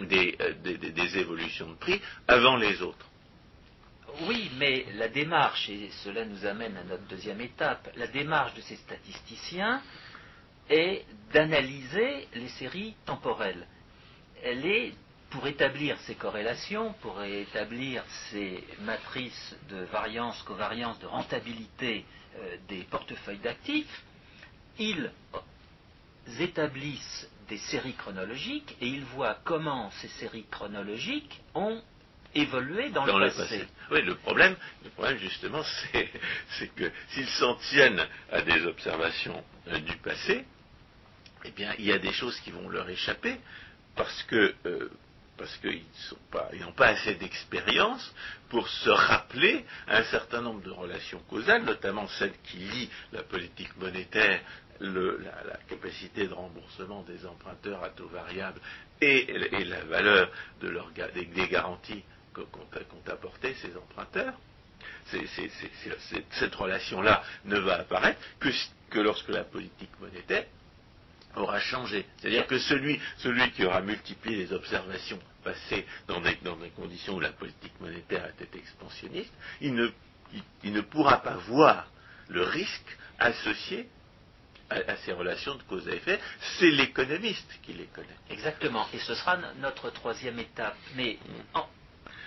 [0.00, 3.06] des, euh, évolutions de prix avant les autres.
[4.22, 8.60] Oui, mais la démarche, et cela nous amène à notre deuxième étape, la démarche de
[8.60, 9.82] ces statisticiens
[10.70, 13.66] est d'analyser les séries temporelles.
[14.42, 14.94] Elle est
[15.34, 22.04] pour établir ces corrélations, pour établir ces matrices de variance, covariance, de rentabilité
[22.36, 24.04] euh, des portefeuilles d'actifs,
[24.78, 25.10] ils
[26.38, 31.82] établissent des séries chronologiques et ils voient comment ces séries chronologiques ont
[32.36, 33.66] évolué dans, le, passé.
[33.90, 39.80] Oui, le problème, le problème justement, c'est que s'ils s'en tiennent à des observations euh,
[39.80, 40.44] du passé,
[41.44, 43.40] eh bien, il y a des choses qui vont leur échapper
[43.96, 44.90] parce que euh,
[45.36, 45.82] parce qu'ils
[46.60, 48.14] n'ont pas assez d'expérience
[48.48, 53.76] pour se rappeler un certain nombre de relations causales, notamment celles qui lient la politique
[53.78, 54.40] monétaire,
[54.80, 58.60] la, capacité de remboursement des emprunteurs à taux variable
[59.00, 59.26] et,
[59.64, 64.34] la valeur de leur, des, garanties qu'ont apporté ces emprunteurs.
[66.30, 68.20] cette relation-là ne va apparaître
[68.90, 70.46] que lorsque la politique monétaire
[71.36, 72.06] aura changé.
[72.18, 73.00] C'est-à-dire que celui,
[73.54, 76.36] qui aura multiplié les observations passées dans des,
[76.76, 79.88] conditions où la politique monétaire était expansionniste, il ne,
[80.62, 81.86] il, ne pourra pas voir
[82.28, 83.88] le risque associé
[84.70, 86.18] à, ces relations de cause à effet,
[86.58, 88.16] c'est l'économiste qui les connaît.
[88.30, 90.76] Exactement, et ce sera notre troisième étape.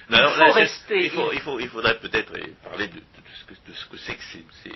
[0.10, 1.06] Il, faut rester...
[1.06, 3.02] il, faut, il, faudrait peut-être parler de,
[3.74, 4.72] ce que c'est que ces,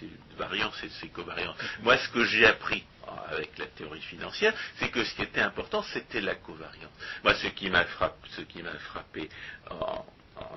[0.00, 1.56] ces, variances et ces covariances.
[1.82, 2.84] Moi, ce que j'ai appris
[3.30, 6.92] avec la théorie financière, c'est que ce qui était important, c'était la covariance.
[7.24, 9.28] Moi, ce qui m'a frappé, ce qui m'a frappé
[9.70, 10.04] en,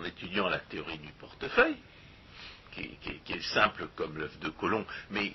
[0.05, 1.77] étudiant la théorie du portefeuille,
[2.71, 2.97] qui,
[3.29, 5.33] est simple comme l'œuf de Colomb, mais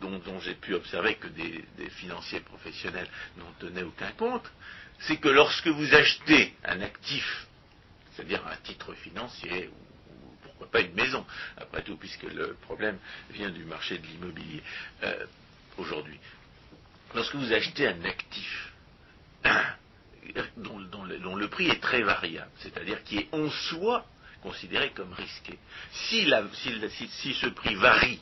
[0.00, 4.50] dont, j'ai pu observer que des, financiers professionnels n'en tenaient aucun compte,
[5.00, 7.46] c'est que lorsque vous achetez un actif,
[8.16, 9.86] c'est-à-dire un titre financier ou,
[10.42, 11.24] pourquoi pas une maison,
[11.58, 12.98] après tout, puisque le problème
[13.30, 14.62] vient du marché de l'immobilier
[15.02, 15.26] euh,
[15.76, 16.18] aujourd'hui
[17.16, 18.72] lorsque vous achetez un actif
[20.56, 20.78] dont,
[21.34, 24.04] le, prix est très variable, c'est-à-dire qui est en soi
[24.42, 25.58] considéré comme risqué,
[25.92, 28.20] si, ce prix varie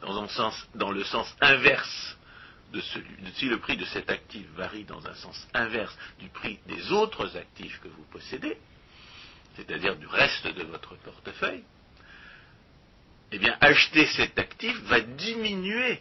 [0.00, 2.16] dans, le sens inverse
[2.72, 6.58] de celui, si le prix de cet actif varie dans un sens inverse du prix
[6.66, 8.56] des autres actifs que vous possédez,
[9.58, 11.64] c'est-à-dire du reste de votre portefeuille,
[13.32, 16.00] eh bien, acheter cet actif va diminuer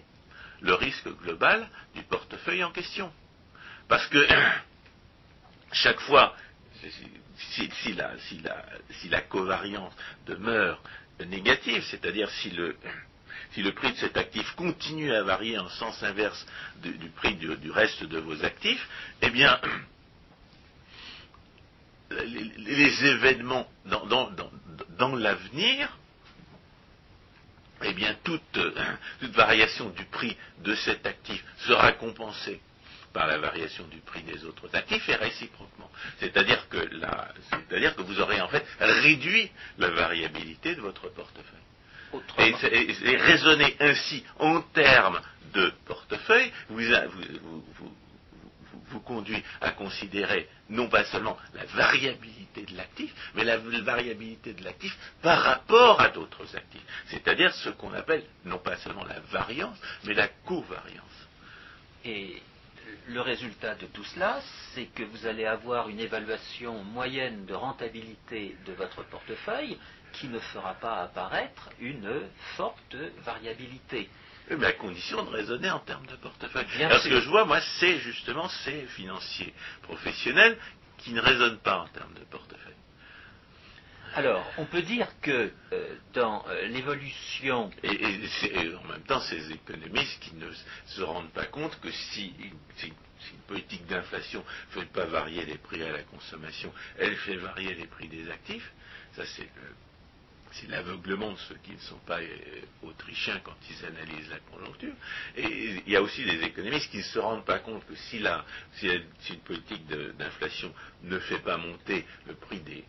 [0.62, 3.12] le risque global du portefeuille en question.
[3.88, 4.28] Parce que
[5.72, 6.36] chaque fois,
[7.38, 7.93] si,
[9.10, 9.93] la, covariance
[10.28, 10.82] demeure
[11.26, 16.46] négative, c'est-à-dire si le, prix de cet actif continue à varier en sens inverse
[16.84, 18.88] du, prix du, reste de vos actifs,
[19.24, 19.60] eh bien,
[22.10, 25.89] les, événements dans l'avenir
[27.84, 28.60] eh bien toute,
[29.34, 32.60] variation du prix de cet actif sera compensée
[33.13, 35.89] par la variation du prix des autres actifs et réciproquement.
[36.20, 36.78] C'est-à-dire que,
[37.50, 41.43] c'est-à-dire que vous aurez en fait réduit la variabilité de votre portefeuille.
[42.39, 45.20] Et, raisonner ainsi en termes
[45.54, 47.91] de portefeuille vous, vous, vous
[49.06, 54.97] conduit à considérer non pas seulement la variabilité de l'actif, mais la variabilité de l'actif
[55.21, 56.86] par rapport à d'autres actifs.
[57.08, 61.28] C'est-à-dire ce qu'on appelle non pas seulement la variance, mais la covariance.
[62.06, 62.41] Et
[63.08, 64.39] le résultat de tout cela,
[64.73, 69.78] c'est que vous allez avoir une évaluation moyenne de rentabilité de votre portefeuille
[70.13, 72.21] qui ne fera pas apparaître une
[72.56, 74.10] forte variabilité
[74.50, 76.66] mais à condition de raisonner en termes de portefeuille.
[76.80, 80.58] Parce que je vois, moi, c'est justement ces financiers professionnels
[80.98, 82.74] qui ne raisonnent pas en termes de portefeuille.
[84.16, 87.70] Alors, on peut dire que euh, dans euh, l'évolution...
[87.84, 88.00] Et,
[88.76, 90.50] en même temps, ces économistes qui ne
[90.88, 92.34] se rendent pas compte que si,
[92.78, 94.44] si une politique d'inflation
[94.76, 98.30] ne fait pas varier les prix à la consommation, elle fait varier les prix des
[98.30, 98.72] actifs,
[99.16, 99.50] ça c'est
[100.52, 104.94] c'est l'aveuglement de ceux qui ne sont pas euh, autrichiens quand ils analysent la conjoncture.
[105.36, 108.18] Et il y a aussi des économistes qui ne se rendent pas compte que si,
[108.18, 112.84] une politique d'inflation ne fait pas monter le prix des,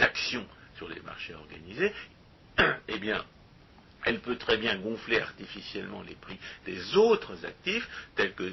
[0.00, 1.92] actions sur les marchés organisés,
[2.88, 3.24] eh bien,
[4.04, 8.52] elle peut très bien gonfler artificiellement les prix des autres actifs, tels que,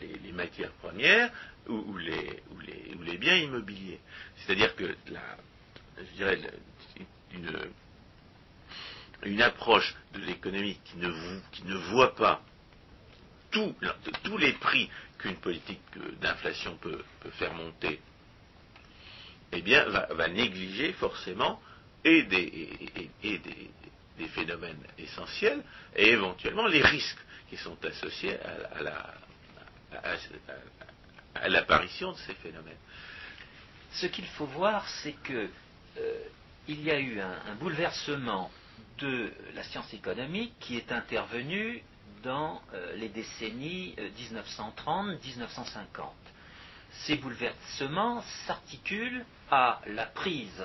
[0.00, 1.30] les, matières premières
[1.68, 4.00] ou, les, ou, les, biens immobiliers.
[4.36, 5.36] C'est-à-dire que la,
[5.98, 6.40] je dirais,
[7.32, 7.50] une,
[9.24, 12.42] une approche de l'économie qui ne, voit pas
[13.50, 15.80] tous les prix qu'une politique
[16.20, 18.00] d'inflation peut, faire monter,
[19.52, 21.60] eh bien, va, négliger forcément
[22.04, 22.78] et, des,
[23.22, 25.62] des, phénomènes essentiels
[25.96, 28.38] et éventuellement les risques qui sont associés
[31.34, 32.76] à, l'apparition de ces phénomènes.
[33.92, 35.48] Ce qu'il faut voir, c'est que
[35.98, 36.18] euh,
[36.70, 38.48] il y a eu un bouleversement
[38.98, 41.82] de la science économique qui est intervenue
[42.22, 44.78] dans euh, les décennies 1930-1950.
[44.86, 46.02] Euh,
[46.92, 50.64] Ces bouleversements s'articulent à la prise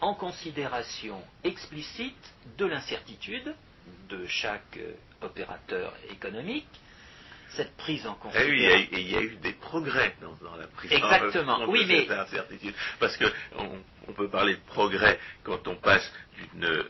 [0.00, 3.56] en considération explicite de l'incertitude
[4.08, 6.68] de chaque euh, opérateur économique.
[7.56, 8.52] Cette prise en considération.
[8.52, 11.54] oui, il y, a eu des progrès dans, la prise Exactement.
[11.54, 12.10] en oui, mais...
[12.10, 12.74] incertitude.
[12.98, 16.84] Parce qu'on on peut parler de progrès quand on passe d'une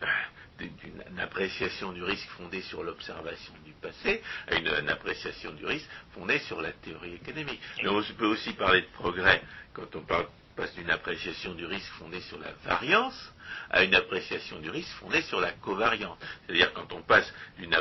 [0.59, 6.39] d'une appréciation du risque fondée sur l'observation du passé à une, appréciation du risque fondée
[6.41, 7.61] sur la théorie économique.
[7.83, 12.21] Mais on peut aussi parler de progrès quand on passe d'une appréciation du risque fondée
[12.21, 13.33] sur la variance
[13.71, 16.19] à une appréciation du risque fondée sur la covariance.
[16.47, 17.75] C'est-à-dire quand on passe d'une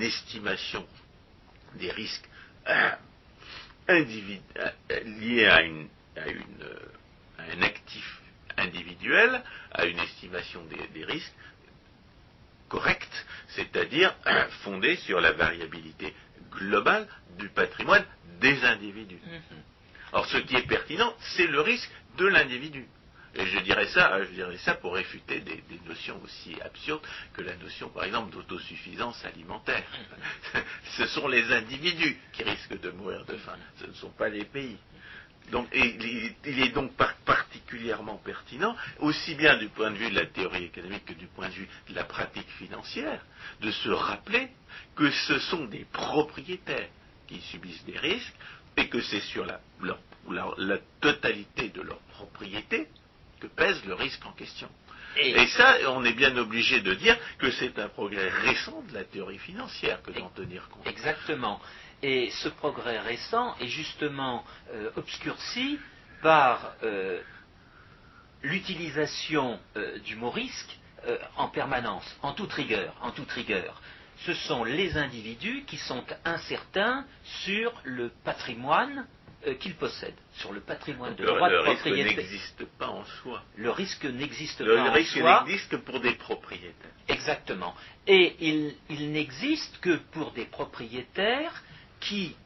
[0.00, 0.86] estimation
[1.76, 2.28] des risques
[2.68, 2.90] euh,
[3.90, 4.04] euh,
[5.04, 5.60] liés à,
[7.38, 8.20] un actif
[8.56, 11.32] individuelle à une estimation des, risques
[12.68, 14.14] correcte, c'est-à-dire
[14.62, 16.14] fondée sur la variabilité
[16.50, 17.06] globale
[17.38, 18.04] du patrimoine
[18.40, 19.20] des individus.
[19.24, 19.62] Mhm.
[20.12, 22.86] Or, ce qui est pertinent, c'est le risque de l'individu.
[23.34, 27.56] Et je dirais ça, je dirais ça pour réfuter des, notions aussi absurdes que la
[27.56, 29.84] notion, par exemple, d'autosuffisance alimentaire.
[30.96, 34.44] ce sont les individus qui risquent de mourir de faim, ce ne sont pas les
[34.44, 34.78] pays.
[35.50, 36.92] Donc, il, est donc
[37.24, 41.48] particulièrement pertinent, aussi bien du point de vue de la théorie économique que du point
[41.48, 43.24] de vue de la pratique financière,
[43.60, 44.48] de se rappeler
[44.94, 46.88] que ce sont des propriétaires
[47.26, 48.34] qui subissent des risques
[48.76, 49.60] et que c'est sur la,
[51.00, 52.88] totalité de leur propriété
[53.42, 54.68] que pèse le risque en question.
[55.16, 59.04] Et, ça, on est bien obligé de dire que c'est un progrès récent de la
[59.04, 60.86] théorie financière que d'en tenir compte.
[60.86, 61.60] Exactement.
[62.02, 65.78] Et ce progrès récent est justement euh, obscurci
[66.22, 67.20] par euh,
[68.42, 70.78] l'utilisation euh, du mot risque
[71.36, 73.82] en permanence, en toute rigueur, en toute rigueur.
[74.18, 77.04] Ce sont les individus qui sont incertains
[77.42, 79.04] sur le patrimoine
[79.46, 82.16] euh, qu'il possède, sur le patrimoine de Le, droit de le risque propriété.
[82.16, 83.42] n'existe pas en soi.
[83.56, 85.44] Le risque n'existe Le pas en risque soi.
[85.44, 86.90] n'existe que pour des propriétaires.
[87.08, 87.74] Exactement.
[88.06, 91.62] Et il, il n'existe que pour des propriétaires
[92.00, 92.36] qui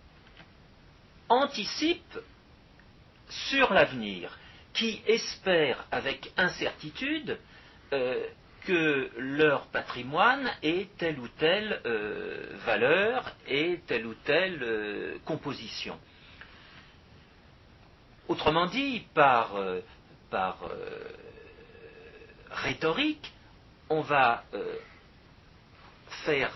[1.29, 2.19] anticipent
[3.29, 4.39] sur l'avenir,
[4.73, 7.39] qui espèrent avec incertitude
[7.93, 8.25] euh,
[8.67, 15.99] que leur patrimoine ait telle ou telle euh, valeur et telle ou telle euh, composition.
[18.29, 19.81] Autrement dit, par, euh,
[20.35, 21.13] euh,
[22.51, 23.33] rhétorique,
[23.89, 24.77] on va euh,
[26.25, 26.51] faire,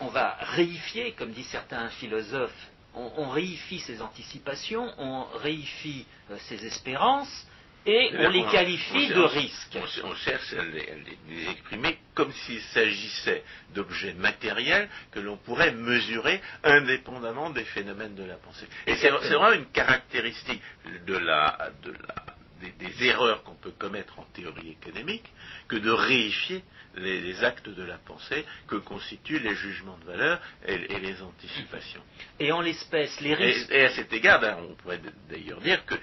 [0.00, 6.06] on va réifier, comme disent certains philosophes, on, réifie ses anticipations, on réifie
[6.48, 7.46] ses espérances,
[7.86, 9.78] et on les qualifie de risques.
[10.04, 13.42] On, cherche à les, exprimer comme s'il s'agissait
[13.74, 18.66] d'objets matériels que l'on pourrait mesurer indépendamment des phénomènes de la pensée.
[18.86, 20.62] Et c'est vraiment une caractéristique
[21.06, 25.30] de la, de la- des, des erreurs qu'on peut commettre en théorie économique
[25.68, 26.64] que de réifier
[26.96, 31.20] les, les actes de la pensée que constituent les jugements de valeur et, et les
[31.20, 32.00] anticipations.
[32.40, 33.70] Et en l'espèce, les risques.
[33.70, 35.94] Et, et à cet égard, ben, on pourrait d'ailleurs dire que,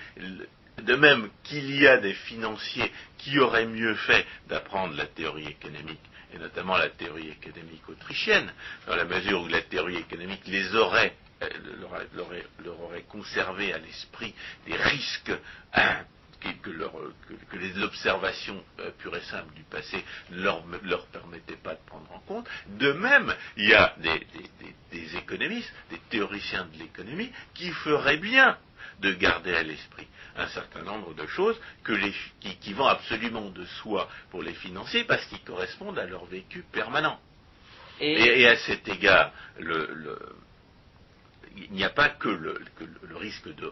[0.83, 5.99] de même qu'il y a des financiers qui auraient mieux fait d'apprendre la théorie économique,
[6.33, 8.51] et notamment la théorie économique autrichienne,
[8.87, 11.49] dans la mesure où la théorie économique euh,
[12.63, 14.33] leur, aurait conservé à l'esprit
[14.65, 15.31] des risques
[15.73, 16.05] hein,
[16.41, 21.55] que, que- que les observations euh, pures et simples du passé ne leur, leur permettaient
[21.55, 22.47] pas de prendre en compte.
[22.67, 23.95] De même, il y a
[24.91, 28.57] des économistes, des théoriciens de l'économie, qui feraient bien
[28.99, 33.49] de garder à l'esprit un certain nombre de choses que les, qui, qui vont absolument
[33.49, 37.19] de soi pour les financiers parce qu'ils correspondent à leur vécu permanent.
[37.99, 40.35] Et, Et, et à cet égard, le- le-
[41.55, 43.71] il n'y a pas que le, que le- le risque de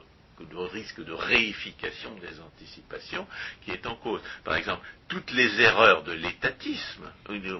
[0.71, 3.27] risque réification des anticipations
[3.63, 4.21] qui est en cause.
[4.43, 7.59] Par exemple, toutes les erreurs de l'étatisme euh,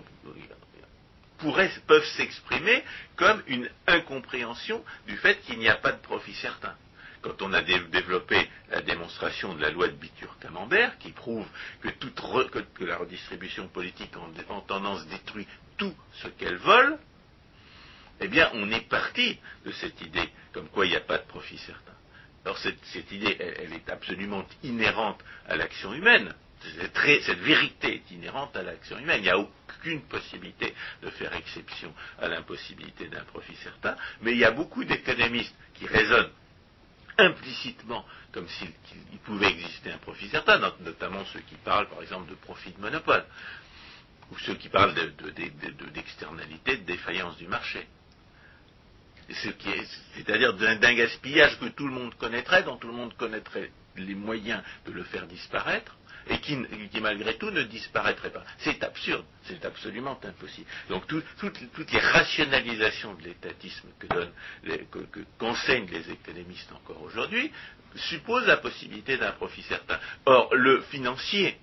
[1.37, 2.83] pourraient, peuvent s'exprimer
[3.15, 6.75] comme une incompréhension du fait qu'il n'y a pas de profit certain.
[7.21, 11.45] Quand on a dé- développé la démonstration de la loi de Bitur-Camembert, qui prouve
[11.81, 12.19] que, toute
[12.73, 16.97] que- la redistribution politique en, en tendance détruit tout ce qu'elle vole,
[18.19, 21.25] eh bien, on est parti de cette idée comme quoi il n'y a pas de
[21.27, 21.93] profit certain.
[22.43, 26.33] Alors, cette, idée, elle, est absolument inhérente à l'action humaine.
[27.23, 29.19] Cette vérité est inhérente à l'action humaine.
[29.19, 33.95] Il n'y a aucune possibilité de faire exception à l'impossibilité d'un profit certain.
[34.21, 36.29] Mais il y a beaucoup d'économistes qui raisonnent
[37.17, 38.71] implicitement comme s'il
[39.25, 42.79] pouvait exister un profit certain, not- notamment ceux qui parlent, par exemple, de profit de
[42.79, 43.25] monopole,
[44.31, 47.87] ou ceux qui parlent de- de- de- de- d'externalité, de défaillance du marché.
[50.13, 54.61] C'est-à-dire d'un gaspillage que tout le monde connaîtrait, dont tout le monde connaîtrait les moyens
[54.85, 55.95] de le faire disparaître,
[56.29, 56.55] et qui,
[57.01, 58.43] malgré tout ne disparaîtrait pas.
[58.59, 60.67] C'est absurde, c'est absolument impossible.
[60.89, 64.07] Donc tout- toutes, les rationalisations de l'étatisme que
[64.63, 67.51] les- que- que- qu'enseignent les économistes encore aujourd'hui
[67.95, 69.99] supposent la possibilité d'un profit certain.
[70.25, 71.57] Or, le financier,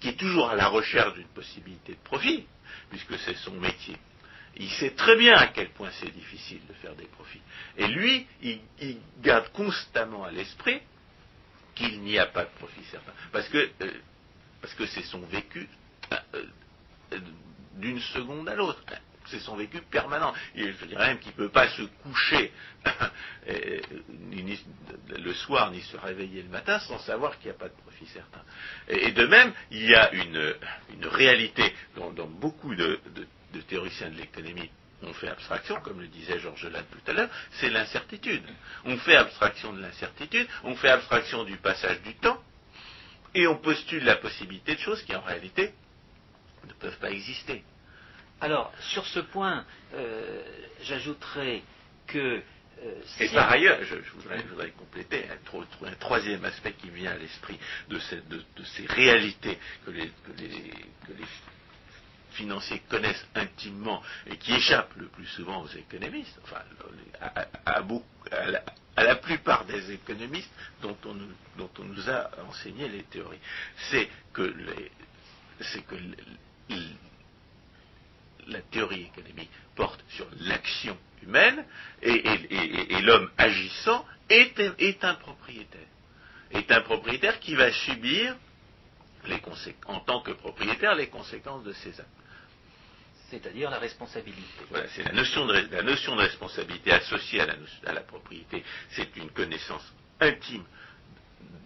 [0.00, 2.46] qui est toujours à la recherche d'une possibilité de profit,
[2.90, 3.96] puisque c'est son métier,
[4.56, 7.40] il sait très bien à quel point c'est difficile de faire des profits.
[7.76, 10.80] Et lui, il garde constamment à l'esprit
[11.80, 13.12] qu'il n'y a pas de profit certain.
[13.32, 13.90] Parce que euh,
[14.60, 15.68] parce que c'est son vécu
[16.12, 16.16] euh,
[17.14, 17.18] euh,
[17.76, 18.82] d'une seconde à l'autre.
[19.26, 20.34] C'est son vécu permanent.
[20.56, 22.52] Et je dirais même qu'il ne peut pas se coucher
[23.46, 28.06] le soir ni se réveiller le matin sans savoir qu'il n'y a pas de profit
[28.06, 28.42] certain.
[28.88, 30.54] Et, de même, il y a une,
[31.02, 32.98] réalité dont beaucoup de
[33.68, 34.70] théoriciens de l'économie
[35.02, 38.42] ont fait abstraction, comme le disait Georges Lannes tout à l'heure, c'est l'incertitude.
[38.84, 42.42] On fait abstraction de l'incertitude, on fait abstraction du passage du temps,
[43.34, 45.72] et on postule la possibilité de choses qui en réalité
[46.66, 47.62] ne peuvent pas exister.
[48.40, 50.42] alors, sur ce point, euh,
[50.82, 51.62] j'ajouterai
[52.06, 52.42] que
[52.82, 56.44] euh, Et par ailleurs, je, je voudrais, je voudrais compléter un, tro- tro- un troisième
[56.46, 57.58] aspect qui me vient à l'esprit
[57.88, 60.70] de, cette- de- de ces réalités que les, que les-
[61.06, 61.26] que les
[62.40, 66.62] financiers connaissent intimement et qui échappent le plus souvent aux économistes, enfin
[67.66, 70.50] à, la, plupart des économistes
[70.82, 73.38] dont on, nous, a enseigné les théories,
[73.90, 74.42] c'est que,
[75.88, 75.96] que
[78.46, 81.64] la théorie économique porte sur l'action humaine
[82.02, 82.22] et,
[83.02, 85.80] l'homme agissant est, un- propriétaire.
[86.52, 88.34] Est un propriétaire qui va subir
[89.86, 92.19] en tant que propriétaire les conséquences de ses actes.
[93.30, 94.42] C'est-à-dire la responsabilité.
[94.70, 98.64] Voilà, c'est la notion de, la notion de responsabilité associée à la, propriété.
[98.90, 99.84] C'est une connaissance
[100.20, 100.64] intime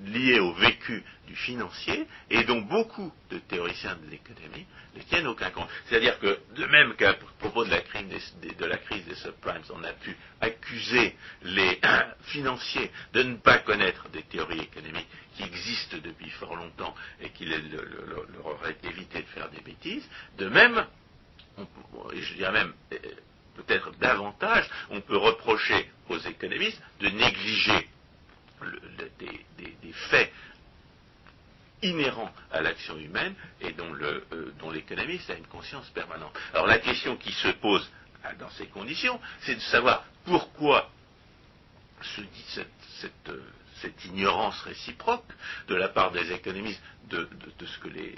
[0.04, 5.50] liée au vécu du financier et dont beaucoup de théoriciens de l'économie ne tiennent aucun
[5.50, 5.68] compte.
[5.86, 9.62] C'est-à-dire que, de même qu'à propos de la, crise des, de la crise des subprimes,
[9.70, 11.80] on a pu accuser les
[12.24, 17.46] financiers de ne pas connaître des théories économiques qui existent depuis fort longtemps et qui
[17.46, 20.06] leur auraient évité de faire des bêtises,
[20.38, 20.86] de même,
[22.12, 22.96] et je dirais même euh,
[23.56, 27.88] peut-être davantage, on peut reprocher aux économistes de négliger
[29.18, 30.32] des, faits
[31.82, 36.36] inhérents à l'action humaine et dont, euh, dont l'économiste a une conscience permanente.
[36.52, 37.88] Alors la question qui se pose
[38.24, 40.90] ah, dans ces conditions, c'est de savoir pourquoi
[42.02, 42.44] se dit
[43.00, 43.40] cette, euh,
[44.06, 45.30] ignorance réciproque
[45.68, 46.80] de la part des économistes
[47.10, 47.28] de,
[47.66, 48.14] ce que les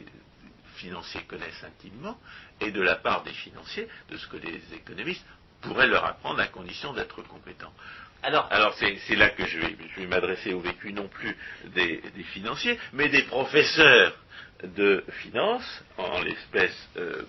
[0.76, 2.18] financiers connaissent intimement
[2.60, 5.24] et de la part des financiers de ce que les économistes
[5.62, 7.72] pourraient leur apprendre à condition d'être compétents.
[8.22, 11.36] Alors, c'est là que je vais, m'adresser au vécu non plus
[11.74, 12.02] des,
[12.32, 14.16] financiers, mais des professeurs
[14.64, 17.22] de finance, en l'espèce euh,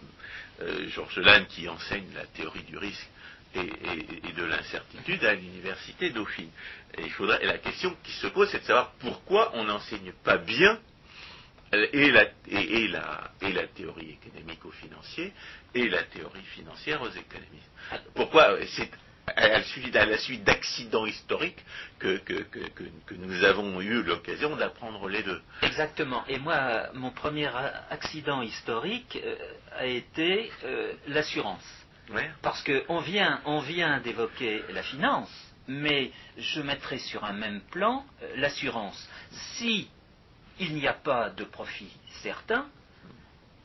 [0.62, 3.08] euh, Georges Lannes qui enseigne la théorie du risque
[3.54, 6.50] et, de l'incertitude à l'université Dauphine.
[6.98, 10.38] Et, il faudrait, la question qui se pose, c'est de savoir pourquoi on n'enseigne pas
[10.38, 10.80] bien
[11.74, 15.34] et la, et, la, et la, théorie économique aux financiers
[15.76, 17.72] et la théorie financière aux économistes.
[18.16, 18.90] Pourquoi c'est
[19.36, 19.50] à
[20.06, 21.64] la suite, d'accidents historiques
[22.00, 22.22] que,
[23.12, 25.42] nous avons eu l'occasion d'apprendre les deux.
[25.64, 26.24] Exactement.
[26.28, 27.50] Et moi, mon premier
[27.90, 29.36] accident historique euh,
[29.78, 31.66] a été euh, l'assurance.
[32.42, 35.30] Parce qu'on vient, on vient d'évoquer la finance,
[35.68, 39.10] mais je mettrai sur un même plan euh, l'assurance.
[39.58, 39.90] Si
[40.60, 41.92] il n'y a pas de profit
[42.22, 42.68] certain,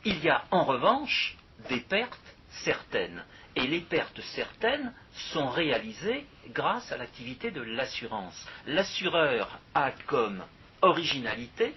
[0.05, 1.36] il y a en revanche
[1.68, 2.18] des pertes
[2.64, 3.24] certaines.
[3.55, 4.93] Et les pertes certaines
[5.32, 8.47] sont réalisées grâce à l'activité de l'assurance.
[8.66, 10.43] L'assureur a comme
[10.80, 11.74] originalité,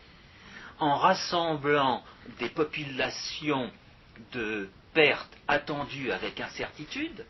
[0.80, 2.03] en rassemblant
[2.39, 3.70] des populations
[4.32, 7.26] de pertes attendues avec incertitude,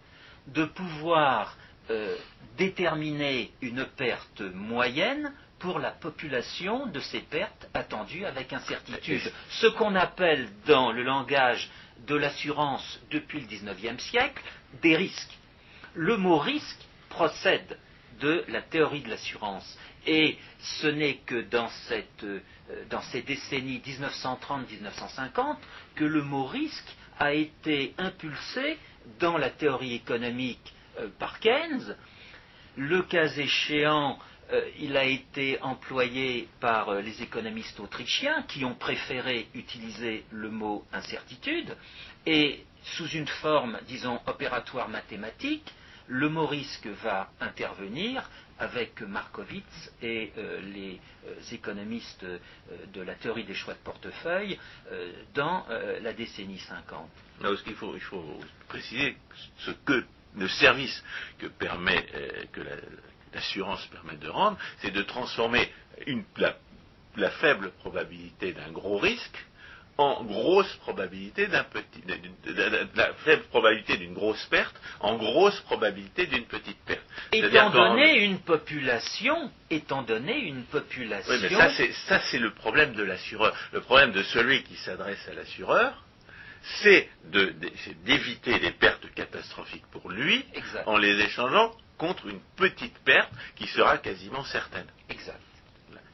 [0.48, 1.58] de pouvoir
[1.90, 2.16] euh,
[2.58, 9.32] déterminer une perte moyenne pour la population de ces pertes attendues avec incertitude.
[9.49, 11.70] Ce qu'on appelle dans le langage
[12.08, 14.43] de l'assurance depuis le XIXe siècle
[14.82, 15.38] des risques.
[15.93, 17.78] Le mot risque procède
[18.20, 19.78] de la théorie de l'assurance.
[20.08, 22.39] Et ce n'est que dans, cette, euh,
[22.89, 25.58] dans ces décennies 1930-1950
[25.95, 28.78] que le mot risque a été impulsé
[29.20, 31.95] dans la théorie économique euh, par Keynes.
[32.78, 34.20] Le cas échéant,
[34.78, 40.86] il a été employé par euh, les économistes autrichiens qui ont préféré utiliser le mot
[40.93, 41.76] incertitude
[42.26, 45.74] et sous une forme, disons, opératoire mathématique,
[46.08, 48.30] le mot risque va intervenir
[48.60, 51.02] avec Markowitz et euh, les
[51.52, 52.26] économistes
[52.93, 54.60] de la théorie des choix de portefeuille
[55.34, 55.66] dans
[56.02, 57.10] la décennie 50.
[57.66, 59.18] il, faut, il faut préciser
[59.58, 60.06] ce que
[60.38, 61.04] le service
[61.39, 62.06] que permet
[62.54, 62.76] que la,
[63.36, 65.70] l'assurance permet de rendre, c'est de transformer
[66.38, 69.46] la, faible probabilité d'un gros risque
[69.98, 72.02] en grosse probabilité d'un petit,
[72.96, 77.06] la faible probabilité d'une grosse perte en grosse probabilité d'une petite perte.
[77.32, 81.32] Étant donné une population, étant donné une population.
[81.34, 83.56] Oui, mais ça c'est le problème de l'assureur.
[83.72, 86.04] Le problème de celui qui s'adresse à l'assureur,
[86.82, 87.08] c'est
[88.04, 90.44] d'éviter des pertes catastrophiques pour lui
[90.88, 94.88] en les échangeant contre une petite perte qui sera quasiment certaine.
[95.10, 95.39] Exact.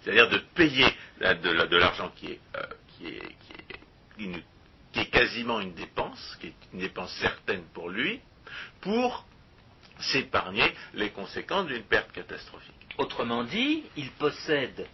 [0.02, 0.88] C'est-à-dire de payer
[1.20, 2.64] de, l'argent qui est, euh,
[2.98, 4.44] qui, est,
[4.92, 8.20] qui, est quasiment une dépense, qui est une dépense certaine pour lui,
[8.82, 9.26] pour
[10.00, 12.74] s'épargner les conséquences d'une perte catastrophique.
[12.98, 14.88] Autrement dit, il possède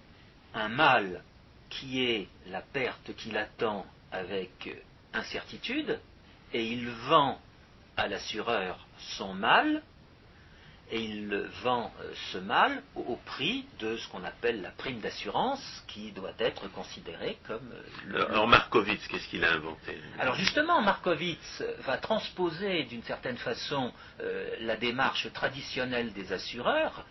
[0.53, 1.23] un mal
[1.69, 4.69] qui est la perte qu'il attend avec
[5.13, 5.99] incertitude,
[6.53, 7.39] et il vend
[7.95, 8.85] à l'assureur
[9.17, 9.81] son mal
[10.89, 11.29] et il
[11.63, 16.33] vend euh, ce mal au, prix de ce qu'on appelle la prime d'assurance, qui doit
[16.39, 17.73] être considérée comme...
[17.73, 18.31] Euh, le...
[18.31, 19.99] Alors Markowitz, qu'est-ce qu'il a inventé?
[20.19, 27.05] Alors justement, Markowitz va transposer d'une certaine façon euh, la démarche traditionnelle des assureurs,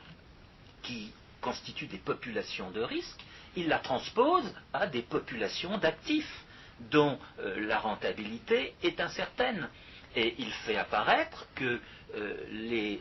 [0.83, 1.13] qui
[1.43, 3.21] constituent des populations de risque,
[3.57, 6.45] il la transpose à des populations d'actifs,
[6.91, 9.67] dont la rentabilité est incertaine.
[10.15, 11.81] Et il fait apparaître que
[12.51, 13.01] les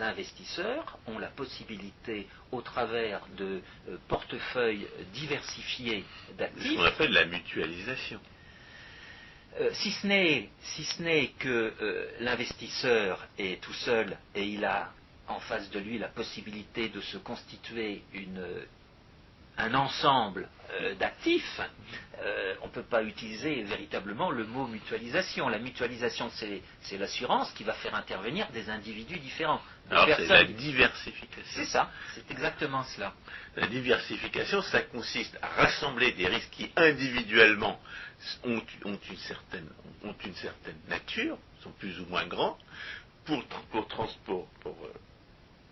[0.00, 6.04] investisseurs ont la possibilité, au travers de euh, portefeuilles diversifiés
[6.38, 6.70] d'actifs.
[6.72, 8.20] Ce qu'on appelle la mutualisation.
[9.60, 14.92] euh, si ce n'est si que euh, l'investisseur est tout seul et il a
[15.28, 18.44] en face de lui la possibilité de se constituer une,
[19.58, 20.48] un ensemble
[20.80, 21.60] euh, d'actifs,
[22.20, 25.48] euh, on ne peut pas utiliser véritablement le mot mutualisation.
[25.48, 29.60] La mutualisation, c'est l'assurance qui va faire intervenir des individus différents.
[29.90, 31.42] des Alors c'est la di- diversification.
[31.54, 33.14] C'est ça, c'est exactement cela.
[33.56, 37.78] La diversification, ça consiste à rassembler des risques qui individuellement
[38.44, 39.68] ont, ont une, certaine,
[40.04, 42.56] ont une certaine nature, sont plus ou moins grands,
[43.24, 44.76] pour, tr- pour, trans- pour, pour,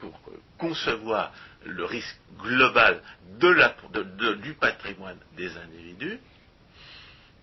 [0.00, 1.32] pour, euh, concevoir
[1.64, 3.02] le risque global
[3.38, 6.18] de la, de- de- du patrimoine des individus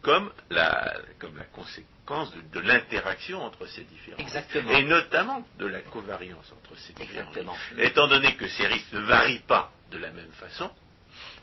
[0.01, 4.35] comme la, comme la conséquence de, l'interaction entre ces différents risques.
[4.35, 4.71] Exactement.
[4.71, 7.31] Et notamment de la covariance entre ces différents.
[7.77, 10.71] Étant donné que ces risques ne varient pas de la même façon,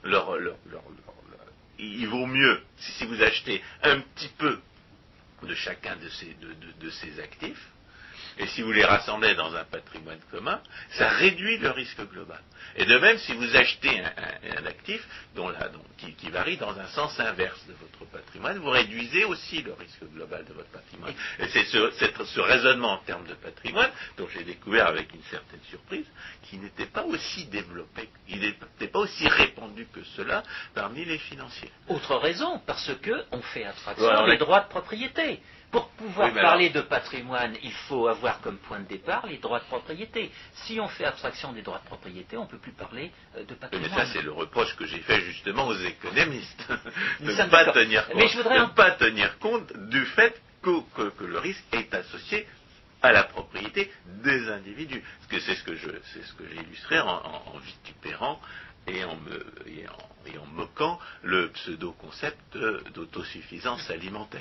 [0.03, 1.47] leur- leur- leur- leur- leur-
[1.79, 4.59] il vaut mieux, si si vous achetez un petit peu
[5.43, 7.69] de chacun de ces, de- de- de ces actifs,
[8.39, 10.61] et si vous les rassemblez dans un patrimoine commun,
[10.91, 12.41] ça réduit le risque global.
[12.77, 16.31] Et de même, si vous achetez un, un- un actif dont la- dont- qui, qui
[16.31, 20.53] varie dans un sens inverse de votre patrimoine, vous réduisez aussi le risque global de
[20.53, 21.15] votre patrimoine.
[21.39, 26.07] Et c'est ce, raisonnement en termes de patrimoine dont j'ai découvert avec une certaine surprise
[26.43, 30.43] qui n'était pas aussi développé, il n'était pas aussi répandu que cela
[30.75, 31.71] parmi les financiers.
[31.89, 35.41] Autre raison, parce que on fait abstraction des droits de propriété.
[35.75, 39.39] Pour pouvoir Oui, mais parler de patrimoine, il faut avoir comme point de départ les
[39.39, 40.31] droits de propriété.
[40.55, 43.51] Si on fait abstraction des droits de propriété, on ne peut plus parler euh, de
[43.51, 43.91] Mais patrimoine.
[43.91, 46.69] ça, c'est le reproche que j'ai fait justement aux économistes.
[47.21, 50.81] De ne pas tenir compte, Mais je voudrais de pas tenir compte du fait que,
[50.95, 52.47] que- que le risque est associé
[53.03, 55.03] à la propriété des individus.
[55.19, 58.41] Parce que c'est ce que je, c'est ce que j'ai illustré en, en- en vitupérant
[58.87, 59.17] et en,
[60.55, 64.41] moquant le pseudo-concept de- d'autosuffisance alimentaire.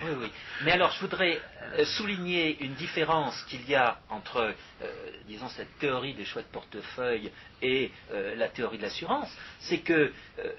[0.64, 1.42] Mais alors, je voudrais
[1.78, 6.48] euh, souligner une différence qu'il y a entre, euh, disons, cette théorie des choix de
[6.48, 7.32] portefeuille
[7.62, 9.30] et euh, la théorie de l'assurance.
[9.60, 10.52] C'est que euh,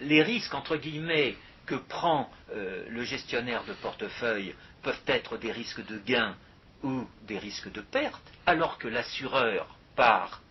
[0.00, 1.36] les risques, entre guillemets,
[1.66, 6.36] que prend euh, le gestionnaire de portefeuille peuvent être des risques de gain
[6.82, 10.41] ou des risques de perte, alors que l'assureur, par,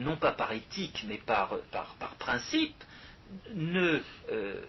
[0.00, 2.82] non pas par éthique, mais par, par, principe,
[3.54, 4.00] ne,
[4.32, 4.60] euh,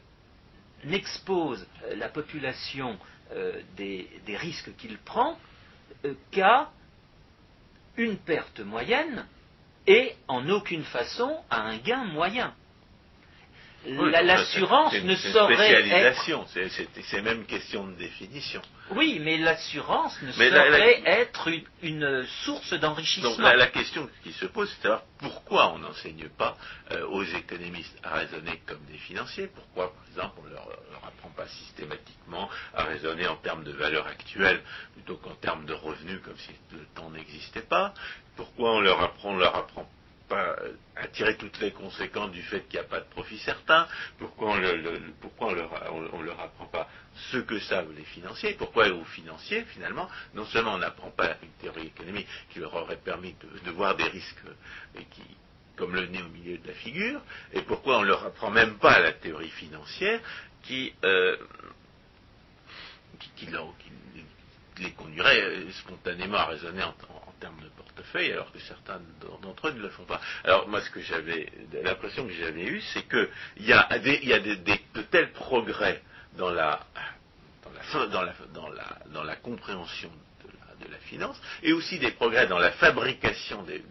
[0.84, 3.00] n'expose euh, la population
[3.32, 5.40] euh, des, risques qu'il prend
[6.32, 6.72] qu'à
[7.98, 9.26] une perte moyenne
[9.88, 12.54] et en aucune façon à un gain moyen.
[13.84, 16.38] Oui, L'assurance ne saurait être...
[17.04, 18.62] c'est- même question de définition.
[18.92, 23.32] Oui, mais l'assurance ne Mais la- la- saurait être une, une source d'enrichissement.
[23.32, 26.58] Donc la, la question qui se pose, c'est savoir pourquoi on n'enseigne pas
[26.92, 29.48] euh, aux économistes à raisonner comme des financiers.
[29.48, 33.72] Pourquoi, par exemple, on ne leur, leur apprend pas systématiquement à raisonner en termes de
[33.72, 34.62] valeur actuelle
[34.94, 37.94] plutôt qu'en termes de revenus, comme si le temps n'existait pas.
[38.36, 39.90] Pourquoi on leur apprend, on leur apprend
[40.32, 43.40] pas euh, à tirer toutes les conséquences du fait qu'il n'y a pas de profit
[43.40, 43.88] certain.
[44.20, 44.78] Pourquoi on, le-
[45.54, 46.90] leur, on- leur apprend pas
[47.32, 48.56] ce que savent les financiers?
[48.56, 52.98] Pourquoi aux financiers, finalement, non seulement on n'apprend pas une théorie économique qui leur aurait
[52.98, 54.46] permis de, voir des risques
[54.98, 55.02] euh,
[55.78, 57.22] comme le nez au milieu de la figure,
[57.54, 60.20] et pourquoi on leur apprend même pas la théorie financière
[60.64, 61.38] qui, euh,
[64.80, 69.02] les conduirait euh, spontanément à raisonner en- en termes de portefeuille, alors que certains
[69.42, 70.22] d'entre eux ne le font pas.
[70.46, 71.52] Alors moi, ce que j'avais,
[71.84, 76.02] l'impression que j'avais eue, c'est que il y a, y a de tels progrès
[76.38, 76.80] dans la,
[79.42, 80.12] compréhension
[80.80, 83.84] de la, finance, et aussi des progrès dans la fabrication des,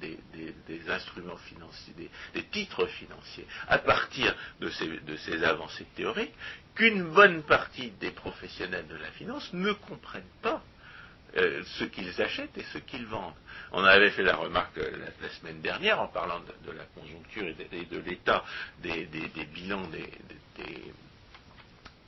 [0.89, 1.95] instruments financiers,
[2.35, 6.35] des, titres financiers, à partir de ces avancées théoriques,
[6.75, 10.63] qu'une bonne partie des professionnels de la finance ne comprennent pas
[11.37, 13.35] euh, ce qu'ils achètent et ce qu'ils vendent.
[13.73, 14.91] On avait fait la remarque euh,
[15.23, 17.55] la, semaine dernière en parlant de, la conjoncture et
[17.85, 18.45] de, l'état
[18.79, 19.07] des,
[19.55, 20.11] bilans des,
[20.57, 20.93] des-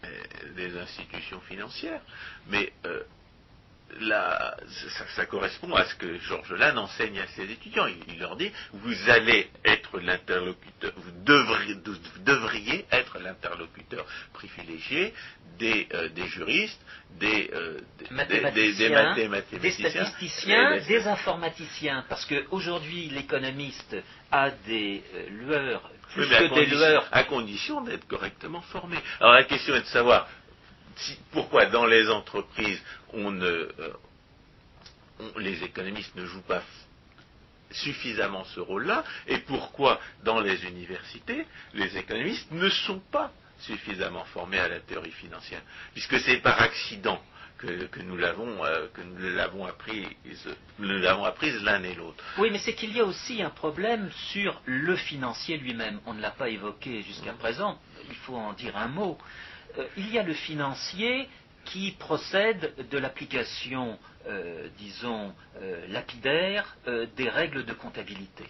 [0.05, 2.03] euh, des institutions financières,
[2.49, 2.73] mais
[4.01, 4.57] là,
[4.97, 7.87] ça, ça correspond à ce que Georges Lannes enseigne à ses étudiants.
[7.87, 15.13] Il, il leur dit, vous allez être l'interlocuteur, vous devriez, vous devriez être l'interlocuteur privilégié
[15.59, 16.81] des, euh, des juristes,
[17.21, 18.73] des, euh, des- des- des-
[19.15, 23.97] des mathématiciens, statisticiens, des- informaticiens, parce qu'aujourd'hui l'économiste
[24.31, 27.09] a des euh, lueurs, plus Oui, mais à que des lueurs.
[27.13, 28.97] à condition d'être correctement formé.
[29.21, 30.29] Alors la question est de savoir
[30.97, 32.81] si- pourquoi dans les entreprises
[33.13, 33.93] on ne, euh,
[35.21, 36.63] on- les économistes ne jouent pas
[37.71, 44.59] suffisamment ce rôle-là et pourquoi dans les universités les économistes ne sont pas suffisamment formés
[44.59, 45.63] à la théorie financière,
[45.93, 47.23] puisque c'est par accident
[47.59, 50.05] que, nous l'avons euh, que nous l'avons appris
[50.81, 52.25] nous l'avons apprise l'un et l'autre.
[52.39, 56.01] Oui, mais c'est qu'il y a aussi un problème sur le financier lui-même.
[56.07, 57.81] On ne l'a pas évoqué jusqu'à présent.
[58.09, 59.17] Il faut en dire un mot.
[59.79, 61.29] Euh, il y a le financier
[61.65, 65.33] qui procède de l'application, euh, disons,
[65.89, 66.77] lapidaire
[67.17, 68.45] des règles de comptabilité,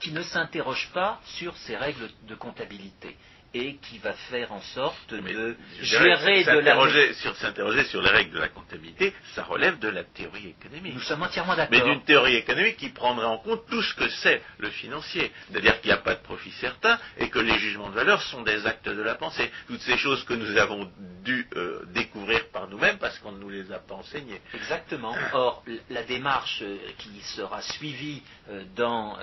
[0.00, 3.16] qui ne s'interroge pas sur ces règles de comptabilité
[3.56, 7.14] et qui va faire en sorte de gérer de la...
[7.14, 10.94] Sur, s'interroger sur les règles de la comptabilité, ça relève de la théorie économique.
[10.94, 11.78] Nous sommes entièrement d'accord.
[11.78, 15.32] Mais d'une théorie économique qui prendrait en compte tout ce que c'est le financier.
[15.50, 18.42] C'est-à-dire qu'il n'y a pas de profit certain et que les jugements de valeur sont
[18.42, 19.50] des actes de la pensée.
[19.66, 20.90] Toutes ces choses que nous avons
[21.24, 24.40] dû euh, découvrir par nous-mêmes parce qu'on ne nous les a pas enseignées.
[24.54, 25.14] Exactement.
[25.32, 29.16] Or, la démarche euh, qui sera suivie euh, dans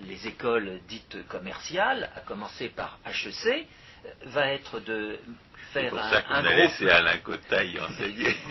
[0.00, 3.65] les écoles dites commerciales, à commencer par HEC,
[4.26, 5.18] va être de
[5.72, 8.36] faire un, ça un gros laissé Alain Cotaille enseigner.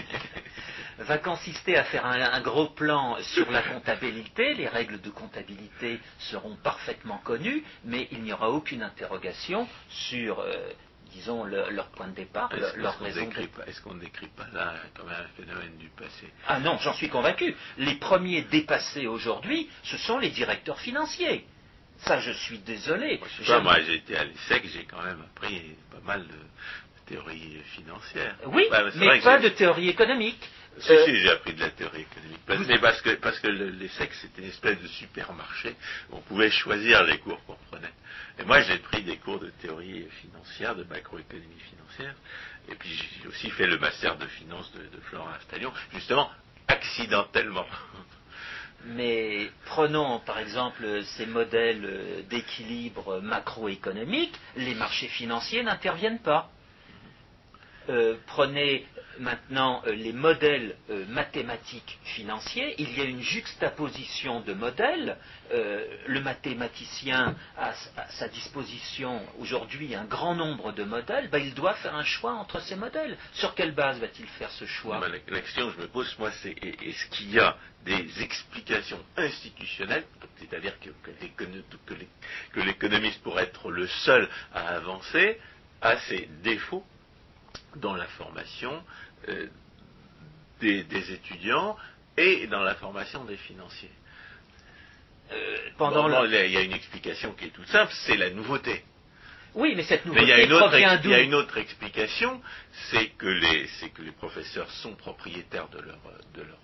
[1.00, 4.54] va consister à faire un, gros plan sur la comptabilité.
[4.54, 10.54] Les règles de comptabilité seront parfaitement connues, mais il n'y aura aucune interrogation sur, euh,
[11.12, 13.30] disons, leur point de départ, leur raison.
[13.68, 16.32] Est-ce qu'on ne décrit pas là comme un phénomène du passé?
[16.48, 17.56] Ah non, j'en suis convaincu.
[17.78, 21.46] Les premiers dépassés aujourd'hui, ce sont les directeurs financiers.
[22.00, 23.20] Ça, je suis désolé.
[23.64, 26.34] moi, j'ai été à l'ESSEC, j'ai quand même appris pas mal de
[27.06, 28.36] théorie financière.
[28.48, 30.50] Oui, bah, mais pas de théorie économique.
[30.80, 32.68] Si, euh, si, j'ai appris de la théorie économique.
[32.68, 35.76] mais parce que, parce que l'ESSEC, c'était une espèce de supermarché.
[36.12, 37.94] On pouvait choisir les cours qu'on prenait.
[38.40, 42.16] Et moi, j'ai pris des cours de théorie financière, de macroéconomie financière.
[42.70, 46.30] Et puis, j'ai aussi fait le master de finance de, de Florent Astalion, justement,
[46.68, 47.66] accidentellement.
[48.88, 56.50] Mais prenons par exemple ces modèles d'équilibre macroéconomique, les marchés financiers n'interviennent pas.
[57.90, 58.86] Euh, prenez
[59.20, 65.18] maintenant euh, les modèles euh, mathématiques financiers, il y a une juxtaposition de modèles.
[65.52, 71.76] le mathématicien a à sa disposition aujourd'hui un grand nombre de modèles, ben, il doit
[71.76, 73.16] faire un choix entre ces modèles.
[73.34, 75.00] Sur quelle base va-t-il faire ce choix?
[75.08, 77.56] La question que je me pose, moi, c'est est-ce qu'il y a
[77.86, 80.06] des explications institutionnelles,
[80.40, 80.90] c'est-à-dire que,
[82.52, 85.40] que l'économiste pourrait être le seul à avancer,
[85.82, 86.84] à ces défauts?
[87.76, 88.84] Dans la formation
[89.30, 89.48] euh,
[90.60, 91.76] des, étudiants
[92.18, 93.92] et dans la formation des financiers.
[95.32, 98.84] Euh, pendant il y a une explication qui est toute simple, c'est la nouveauté.
[99.56, 102.42] Oui, mais cette nouveauté il y a une autre, il y a une autre explication,
[102.92, 105.98] c'est que les, que les professeurs sont propriétaires de leur,
[106.34, 106.58] de leur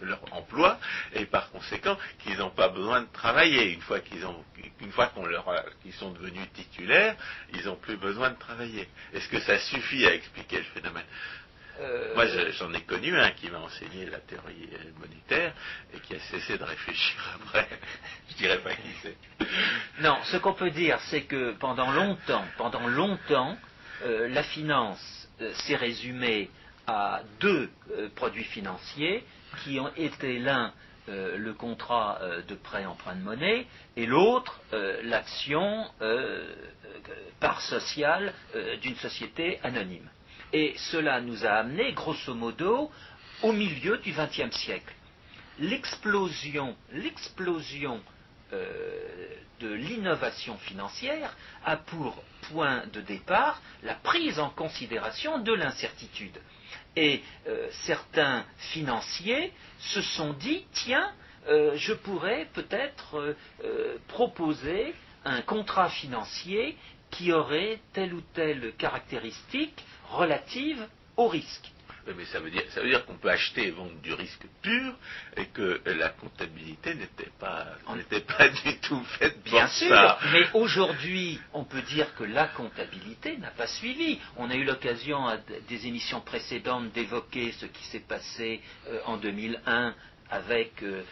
[0.00, 0.78] de leur emploi
[1.14, 3.72] et par conséquent qu'ils n'ont pas besoin de travailler.
[3.72, 4.44] Une fois qu'ils ont,
[4.80, 5.46] une fois qu'on leur
[5.82, 7.16] qu'ils sont devenus titulaires,
[7.54, 8.88] ils n'ont plus besoin de travailler.
[9.14, 11.04] Est-ce que ça suffit à expliquer le phénomène?
[11.80, 12.26] Euh, Moi,
[12.58, 14.68] j'en ai connu un qui m'a enseigné la théorie
[14.98, 15.52] monétaire
[15.94, 17.68] et qui a cessé de réfléchir après.
[18.30, 19.16] Je dirais pas qui c'est.
[20.00, 23.56] Non, ce qu'on peut dire, c'est que pendant longtemps, pendant longtemps,
[24.04, 26.50] euh, la finance euh, s'est résumée
[26.86, 27.68] à deux
[28.14, 29.24] produits financiers
[29.64, 30.72] qui ont été l'un
[31.08, 33.66] euh, le contrat euh, de prêt emprunt de monnaie
[33.96, 35.86] et l'autre euh, l'action
[37.38, 38.32] part sociale
[38.80, 40.08] d'une société anonyme.
[40.56, 42.90] Et cela nous a amené, grosso modo,
[43.42, 44.94] au milieu du XXe siècle.
[45.58, 48.00] L'explosion, l'explosion
[49.60, 56.40] de l'innovation financière a pour point de départ la prise en considération de l'incertitude.
[56.94, 61.12] Et euh, certains financiers se sont dit, tiens,
[61.48, 64.94] euh, je pourrais peut-être euh, proposer
[65.26, 66.78] un contrat financier
[67.10, 70.86] qui aurait telle ou telle caractéristique relative
[71.16, 71.70] au risque
[72.14, 74.94] mais ça veut dire, ça veut dire qu'on peut acheter et vendre du risque pur
[75.36, 80.18] et que la comptabilité n'était pas, n'était pas du tout faite Bien pour sûr, ça.
[80.32, 84.20] mais aujourd'hui, on peut dire que la comptabilité n'a pas suivi.
[84.36, 85.38] On a eu l'occasion à
[85.68, 89.94] des émissions précédentes d'évoquer ce qui s'est passé euh, en 2001
[90.30, 91.02] avec euh,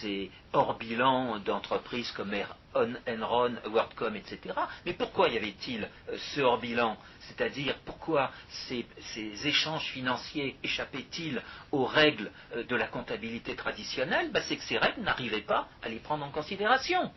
[0.00, 2.34] ces hors bilans d'entreprises comme
[2.74, 4.54] Enron, WorldCom, etc.
[4.86, 8.30] Mais pourquoi y avait-il euh, ce hors bilan C'est-à-dire pourquoi
[8.68, 8.86] ces,
[9.44, 14.30] échanges financiers échappaient-ils aux règles euh, de la comptabilité traditionnelle?
[14.32, 17.10] Ben, C'est que ces règles n'arrivaient pas à les prendre en considération.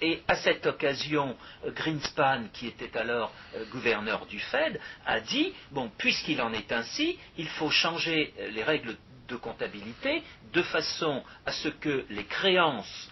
[0.00, 3.32] Et à cette occasion, Greenspan, qui était alors
[3.70, 8.96] gouverneur du Fed, a dit, bon, puisqu'il en est ainsi, il faut changer les règles
[9.32, 10.22] de comptabilité
[10.52, 13.10] de façon à ce que les créances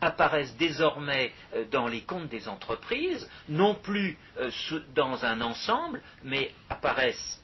[0.00, 4.50] apparaissent désormais euh, dans les comptes des entreprises, non plus euh,
[4.94, 7.40] dans un ensemble, mais apparaissent,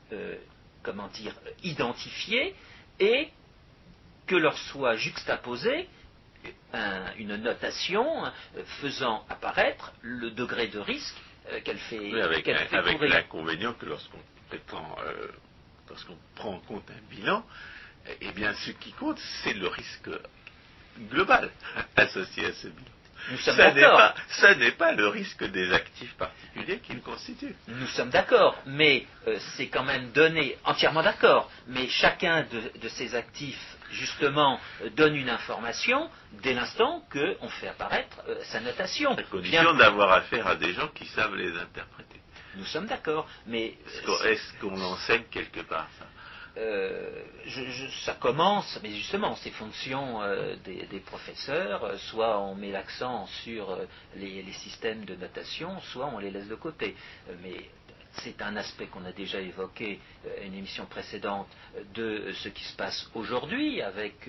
[0.83, 2.55] comment dire, identifiées
[2.99, 3.29] et
[4.27, 5.89] que leur soit juxtaposée
[7.19, 8.07] une notation
[8.81, 11.17] faisant apparaître le degré de risque
[11.65, 14.97] qu'elle fait, avec, avec l'inconvénient que lorsqu'on prétend
[15.91, 17.45] lorsqu'on prend en compte un bilan,
[18.21, 20.11] eh bien, ce qui compte, c'est le risque
[21.11, 21.51] global
[21.97, 22.91] associé à ce bilan.
[23.31, 24.15] Nous sommes d'accord.
[24.29, 27.55] Ça n'est pas le risque des actifs particuliers qui le constituent.
[27.69, 32.47] Nous sommes d'accord, mais euh, c'est quand même donné, entièrement d'accord, mais chacun
[32.81, 36.11] de, ces actifs, justement, euh, donne une information
[36.43, 39.13] dès l'instant qu'on fait apparaître euh, sa notation.
[39.13, 42.21] À condition d'avoir affaire à des gens qui savent les interpréter.
[42.57, 43.75] Nous sommes d'accord, mais...
[44.25, 46.07] Est-ce qu'on l'enseigne quelque part, ça?
[46.57, 47.23] Euh,
[48.05, 51.85] ça commence, mais justement, c'est fonction euh, des, professeurs.
[51.85, 53.79] Euh, soit on met l'accent sur
[54.17, 56.97] les, systèmes de notation, soit on les laisse de côté.
[57.43, 57.71] mais
[58.25, 61.47] c'est un aspect qu'on a déjà évoqué à une émission précédente
[61.95, 64.29] de ce qui se passe aujourd'hui avec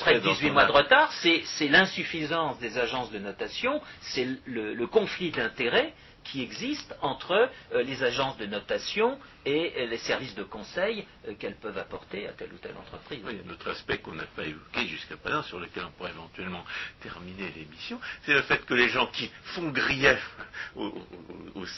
[0.00, 1.12] près de 18 mois de retard.
[1.12, 5.92] C'est l'insuffisance des agences de notation, c'est le conflit d'intérêts
[6.24, 11.34] qui existe entre euh, les agences de notation et euh, les services de conseil euh,
[11.34, 13.20] qu'elles peuvent apporter à telle ou telle entreprise.
[13.24, 16.64] Oui, un autre aspect qu'on n'a pas évoqué jusqu'à présent, sur lequel on pourrait éventuellement
[17.00, 20.36] terminer l'émission, c'est le fait que les gens qui font grief
[20.74, 20.94] aux,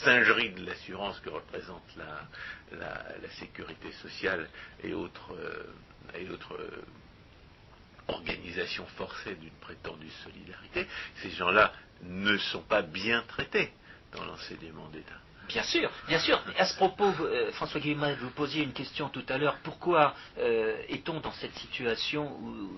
[0.03, 4.49] singeries de l'assurance que représente la, sécurité sociale
[4.83, 5.35] et autres,
[6.15, 6.57] et autres
[8.07, 10.87] organisations forcées d'une prétendue solidarité,
[11.21, 11.73] ces gens-là
[12.03, 13.71] ne sont pas bien traités
[15.47, 16.41] Bien sûr, bien sûr.
[16.57, 19.57] À ce propos, euh, François Guillemin, vous posiez une question tout à l'heure.
[19.63, 22.69] Pourquoi euh, est-on dans cette situation où,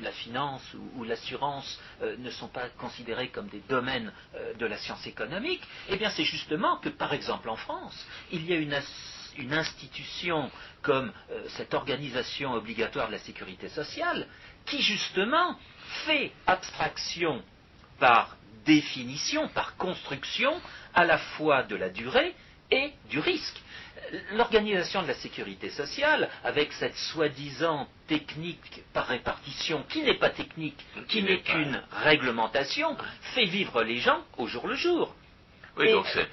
[0.00, 0.62] la finance
[0.96, 4.12] ou, l'assurance euh, ne sont pas considérés comme des domaines
[4.58, 5.62] de la science économique?
[5.88, 10.50] Eh bien, c'est justement que, par exemple, en France, il y a une institution
[10.82, 11.12] comme
[11.48, 14.28] cette organisation obligatoire de la sécurité sociale
[14.66, 15.56] qui, justement,
[16.04, 17.42] fait abstraction
[17.98, 18.36] par
[18.66, 20.52] définition, par construction,
[20.94, 22.34] à la fois de la durée
[22.70, 23.60] et du risque.
[24.32, 30.84] L'organisation de la sécurité sociale, avec cette soi-disant technique par répartition, qui n'est pas technique,
[31.08, 32.96] qui n'est qu'une réglementation,
[33.34, 35.14] fait vivre les gens au jour le jour.
[35.76, 36.24] Oui, donc euh,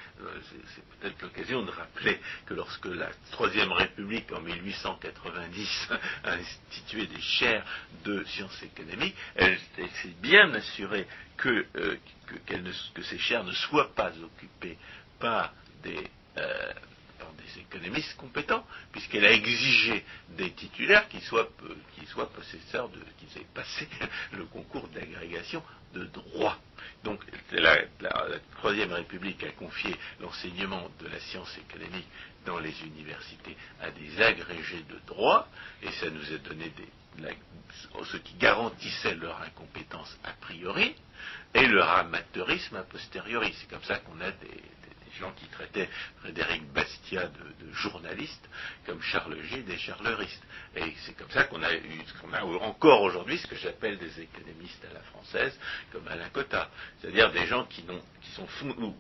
[0.74, 5.90] c'est peut-être l'occasion de rappeler que lorsque la Troisième République, en 1890,
[6.24, 7.66] a institué des chaires
[8.06, 11.98] de sciences économiques, elle, s'est bien assurée que, euh,
[12.46, 14.78] que, ces chaires ne soient pas occupées
[15.20, 16.93] par des, euh, des
[17.58, 21.50] économistes compétents, puisqu'elle a exigé des titulaires qui soient,
[21.96, 23.88] qui soient possesseurs de, qui aient passé
[24.34, 26.58] le concours d'agrégation de droit.
[27.04, 27.78] Donc la,
[28.58, 32.08] Troisième République a confié l'enseignement de la science économique
[32.46, 35.48] dans les universités à des agrégés de droit,
[35.82, 36.72] et ça nous a donné
[38.04, 40.96] ce qui garantissait leur incompétence a priori,
[41.54, 43.54] et leur amateurisme a posteriori.
[43.60, 44.64] C'est comme ça qu'on a des,
[45.20, 45.90] gens qui traitaient
[46.22, 48.48] Frédéric Bastia de, journaliste,
[48.86, 50.44] comme Charles G des charleuristes.
[50.76, 54.22] Et c'est comme ça qu'on a eu, qu'on a encore aujourd'hui ce que j'appelle des
[54.22, 55.58] économistes à la française,
[55.92, 56.70] comme Alain Cotta.
[57.02, 58.48] C'est-à-dire des gens qui, qui sont
[58.78, 58.96] ou,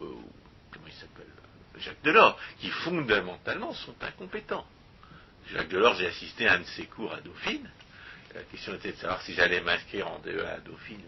[0.00, 1.26] comment il s'appelle
[1.78, 4.66] Jacques Delors, qui fondamentalement sont incompétents.
[5.52, 7.70] Jacques Delors, j'ai assisté à un de ses cours à Dauphine,
[8.38, 11.02] la question était de savoir si j'allais m'inscrire en DEA à Dauphine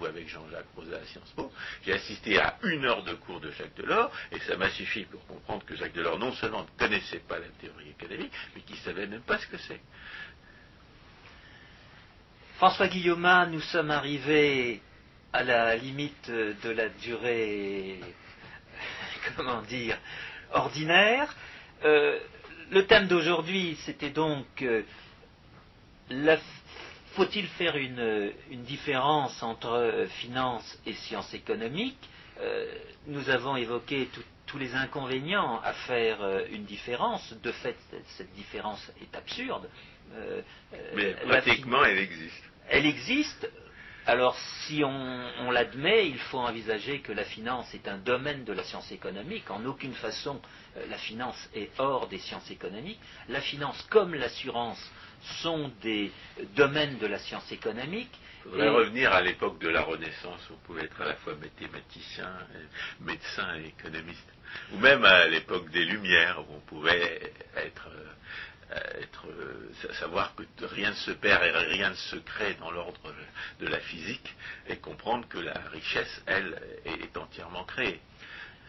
[0.00, 1.52] ou, avec Jean-Jacques Rosa à Sciences Po.
[1.84, 5.24] J'ai assisté à une heure de cours de Jacques Delors, et ça m'a suffi pour
[5.26, 8.80] comprendre que Jacques Delors non seulement ne connaissait pas la théorie académique, mais qu'il ne
[8.80, 9.80] savait même pas ce que c'est.
[12.56, 14.80] François Guillaume, nous sommes arrivés
[15.34, 18.00] à la limite de la durée,
[19.36, 19.98] comment dire,
[20.52, 21.34] ordinaire.
[21.84, 22.18] Euh,
[22.70, 24.82] le thème d'aujourd'hui, c'était donc euh,
[27.14, 28.32] faut-il faire une,
[28.64, 32.08] différence entre euh, finance et sciences économiques?
[32.40, 32.66] Euh,
[33.06, 34.08] Nous avons évoqué
[34.46, 37.34] tous les inconvénients à faire euh, une différence.
[37.42, 37.76] De fait,
[38.16, 39.68] cette différence est absurde.
[40.94, 42.44] Mais pratiquement, elle existe.
[42.68, 43.50] Elle existe.
[44.08, 48.62] Alors, si on, l'admet, il faut envisager que la finance est un domaine de la
[48.62, 49.50] science économique.
[49.50, 50.40] En aucune façon,
[50.88, 53.00] la finance est hors des sciences économiques.
[53.28, 54.80] La finance, comme l'assurance,
[55.42, 56.12] sont des
[56.54, 58.10] domaines de la science économique.
[58.44, 61.34] Il faudrait revenir à l'époque de la Renaissance, où on pouvait être à la fois
[61.34, 62.30] mathématicien,
[63.00, 64.28] médecin et économiste.
[64.72, 67.88] Ou même à l'époque des Lumières, où on pouvait être
[69.00, 69.26] être,
[69.94, 73.14] savoir que rien ne se perd et rien ne se crée dans l'ordre
[73.60, 74.34] de la physique
[74.68, 78.00] et comprendre que la richesse, elle, est entièrement créée.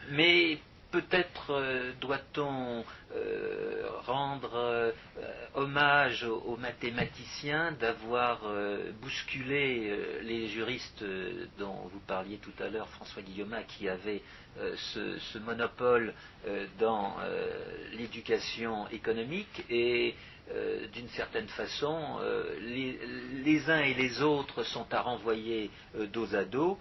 [0.10, 0.60] Mais
[0.92, 2.84] peut-être euh, doit-on
[3.16, 4.92] euh, rendre euh,
[5.54, 8.42] hommage aux, mathématiciens d'avoir
[9.02, 11.04] bousculé les juristes
[11.58, 14.22] dont vous parliez tout à l'heure, François Guillaume, qui avait
[14.76, 16.14] ce, monopole
[16.80, 17.16] dans
[17.94, 20.16] l'éducation économique et
[20.94, 22.20] d'une certaine façon,
[22.62, 25.70] les, uns et les autres sont à renvoyer
[26.14, 26.80] dos à dos.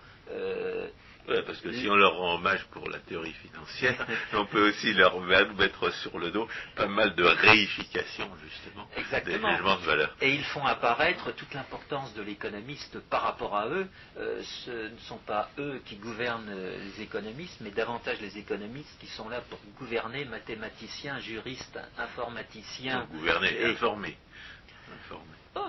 [1.28, 4.92] Ouais, parce que si on leur rend hommage pour la théorie financière, on peut aussi
[4.94, 9.48] leur mettre sur le dos pas mal de réification, justement, Exactement.
[9.48, 10.16] des jugements de valeur.
[10.20, 13.88] Et ils font apparaître toute l'importance de l'économiste par rapport à eux.
[14.18, 19.08] Euh, ce ne sont pas eux qui gouvernent les économistes, mais davantage les économistes qui
[19.08, 23.00] sont là pour gouverner, mathématiciens, juristes, informaticiens.
[23.00, 24.16] Pour gouverner et informer.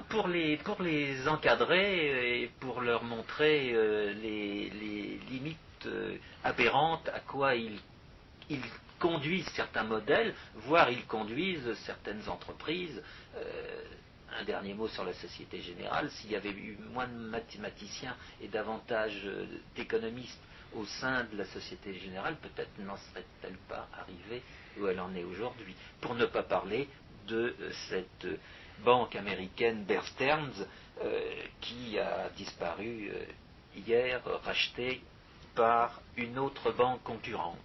[0.10, 4.70] Pour les, pour les encadrer et pour leur montrer euh, les,
[5.30, 7.80] limites euh, aberrantes à quoi ils,
[8.50, 8.62] ils,
[9.00, 13.04] conduisent certains modèles, voire ils conduisent certaines entreprises.
[13.36, 13.84] Euh,
[14.40, 16.10] un dernier mot sur la Société Générale.
[16.12, 19.28] S'il y avait eu moins de mathématiciens et davantage
[19.76, 20.42] d'économistes
[20.76, 24.44] au sein de la Société Générale, peut-être n'en serait-elle pas arrivée
[24.80, 25.76] où elle en est aujourd'hui.
[26.02, 26.90] Pour ne pas parler
[27.28, 27.56] de
[27.90, 28.28] cette
[28.80, 30.66] banque américaine Bear Stearns
[31.04, 31.22] euh,
[31.62, 33.26] qui a disparu euh,
[33.76, 35.02] hier, rachetée
[35.56, 37.58] par une autre banque concurrente.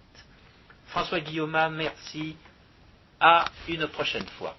[0.87, 2.35] François Guillaume, merci.
[3.19, 4.55] À une prochaine fois.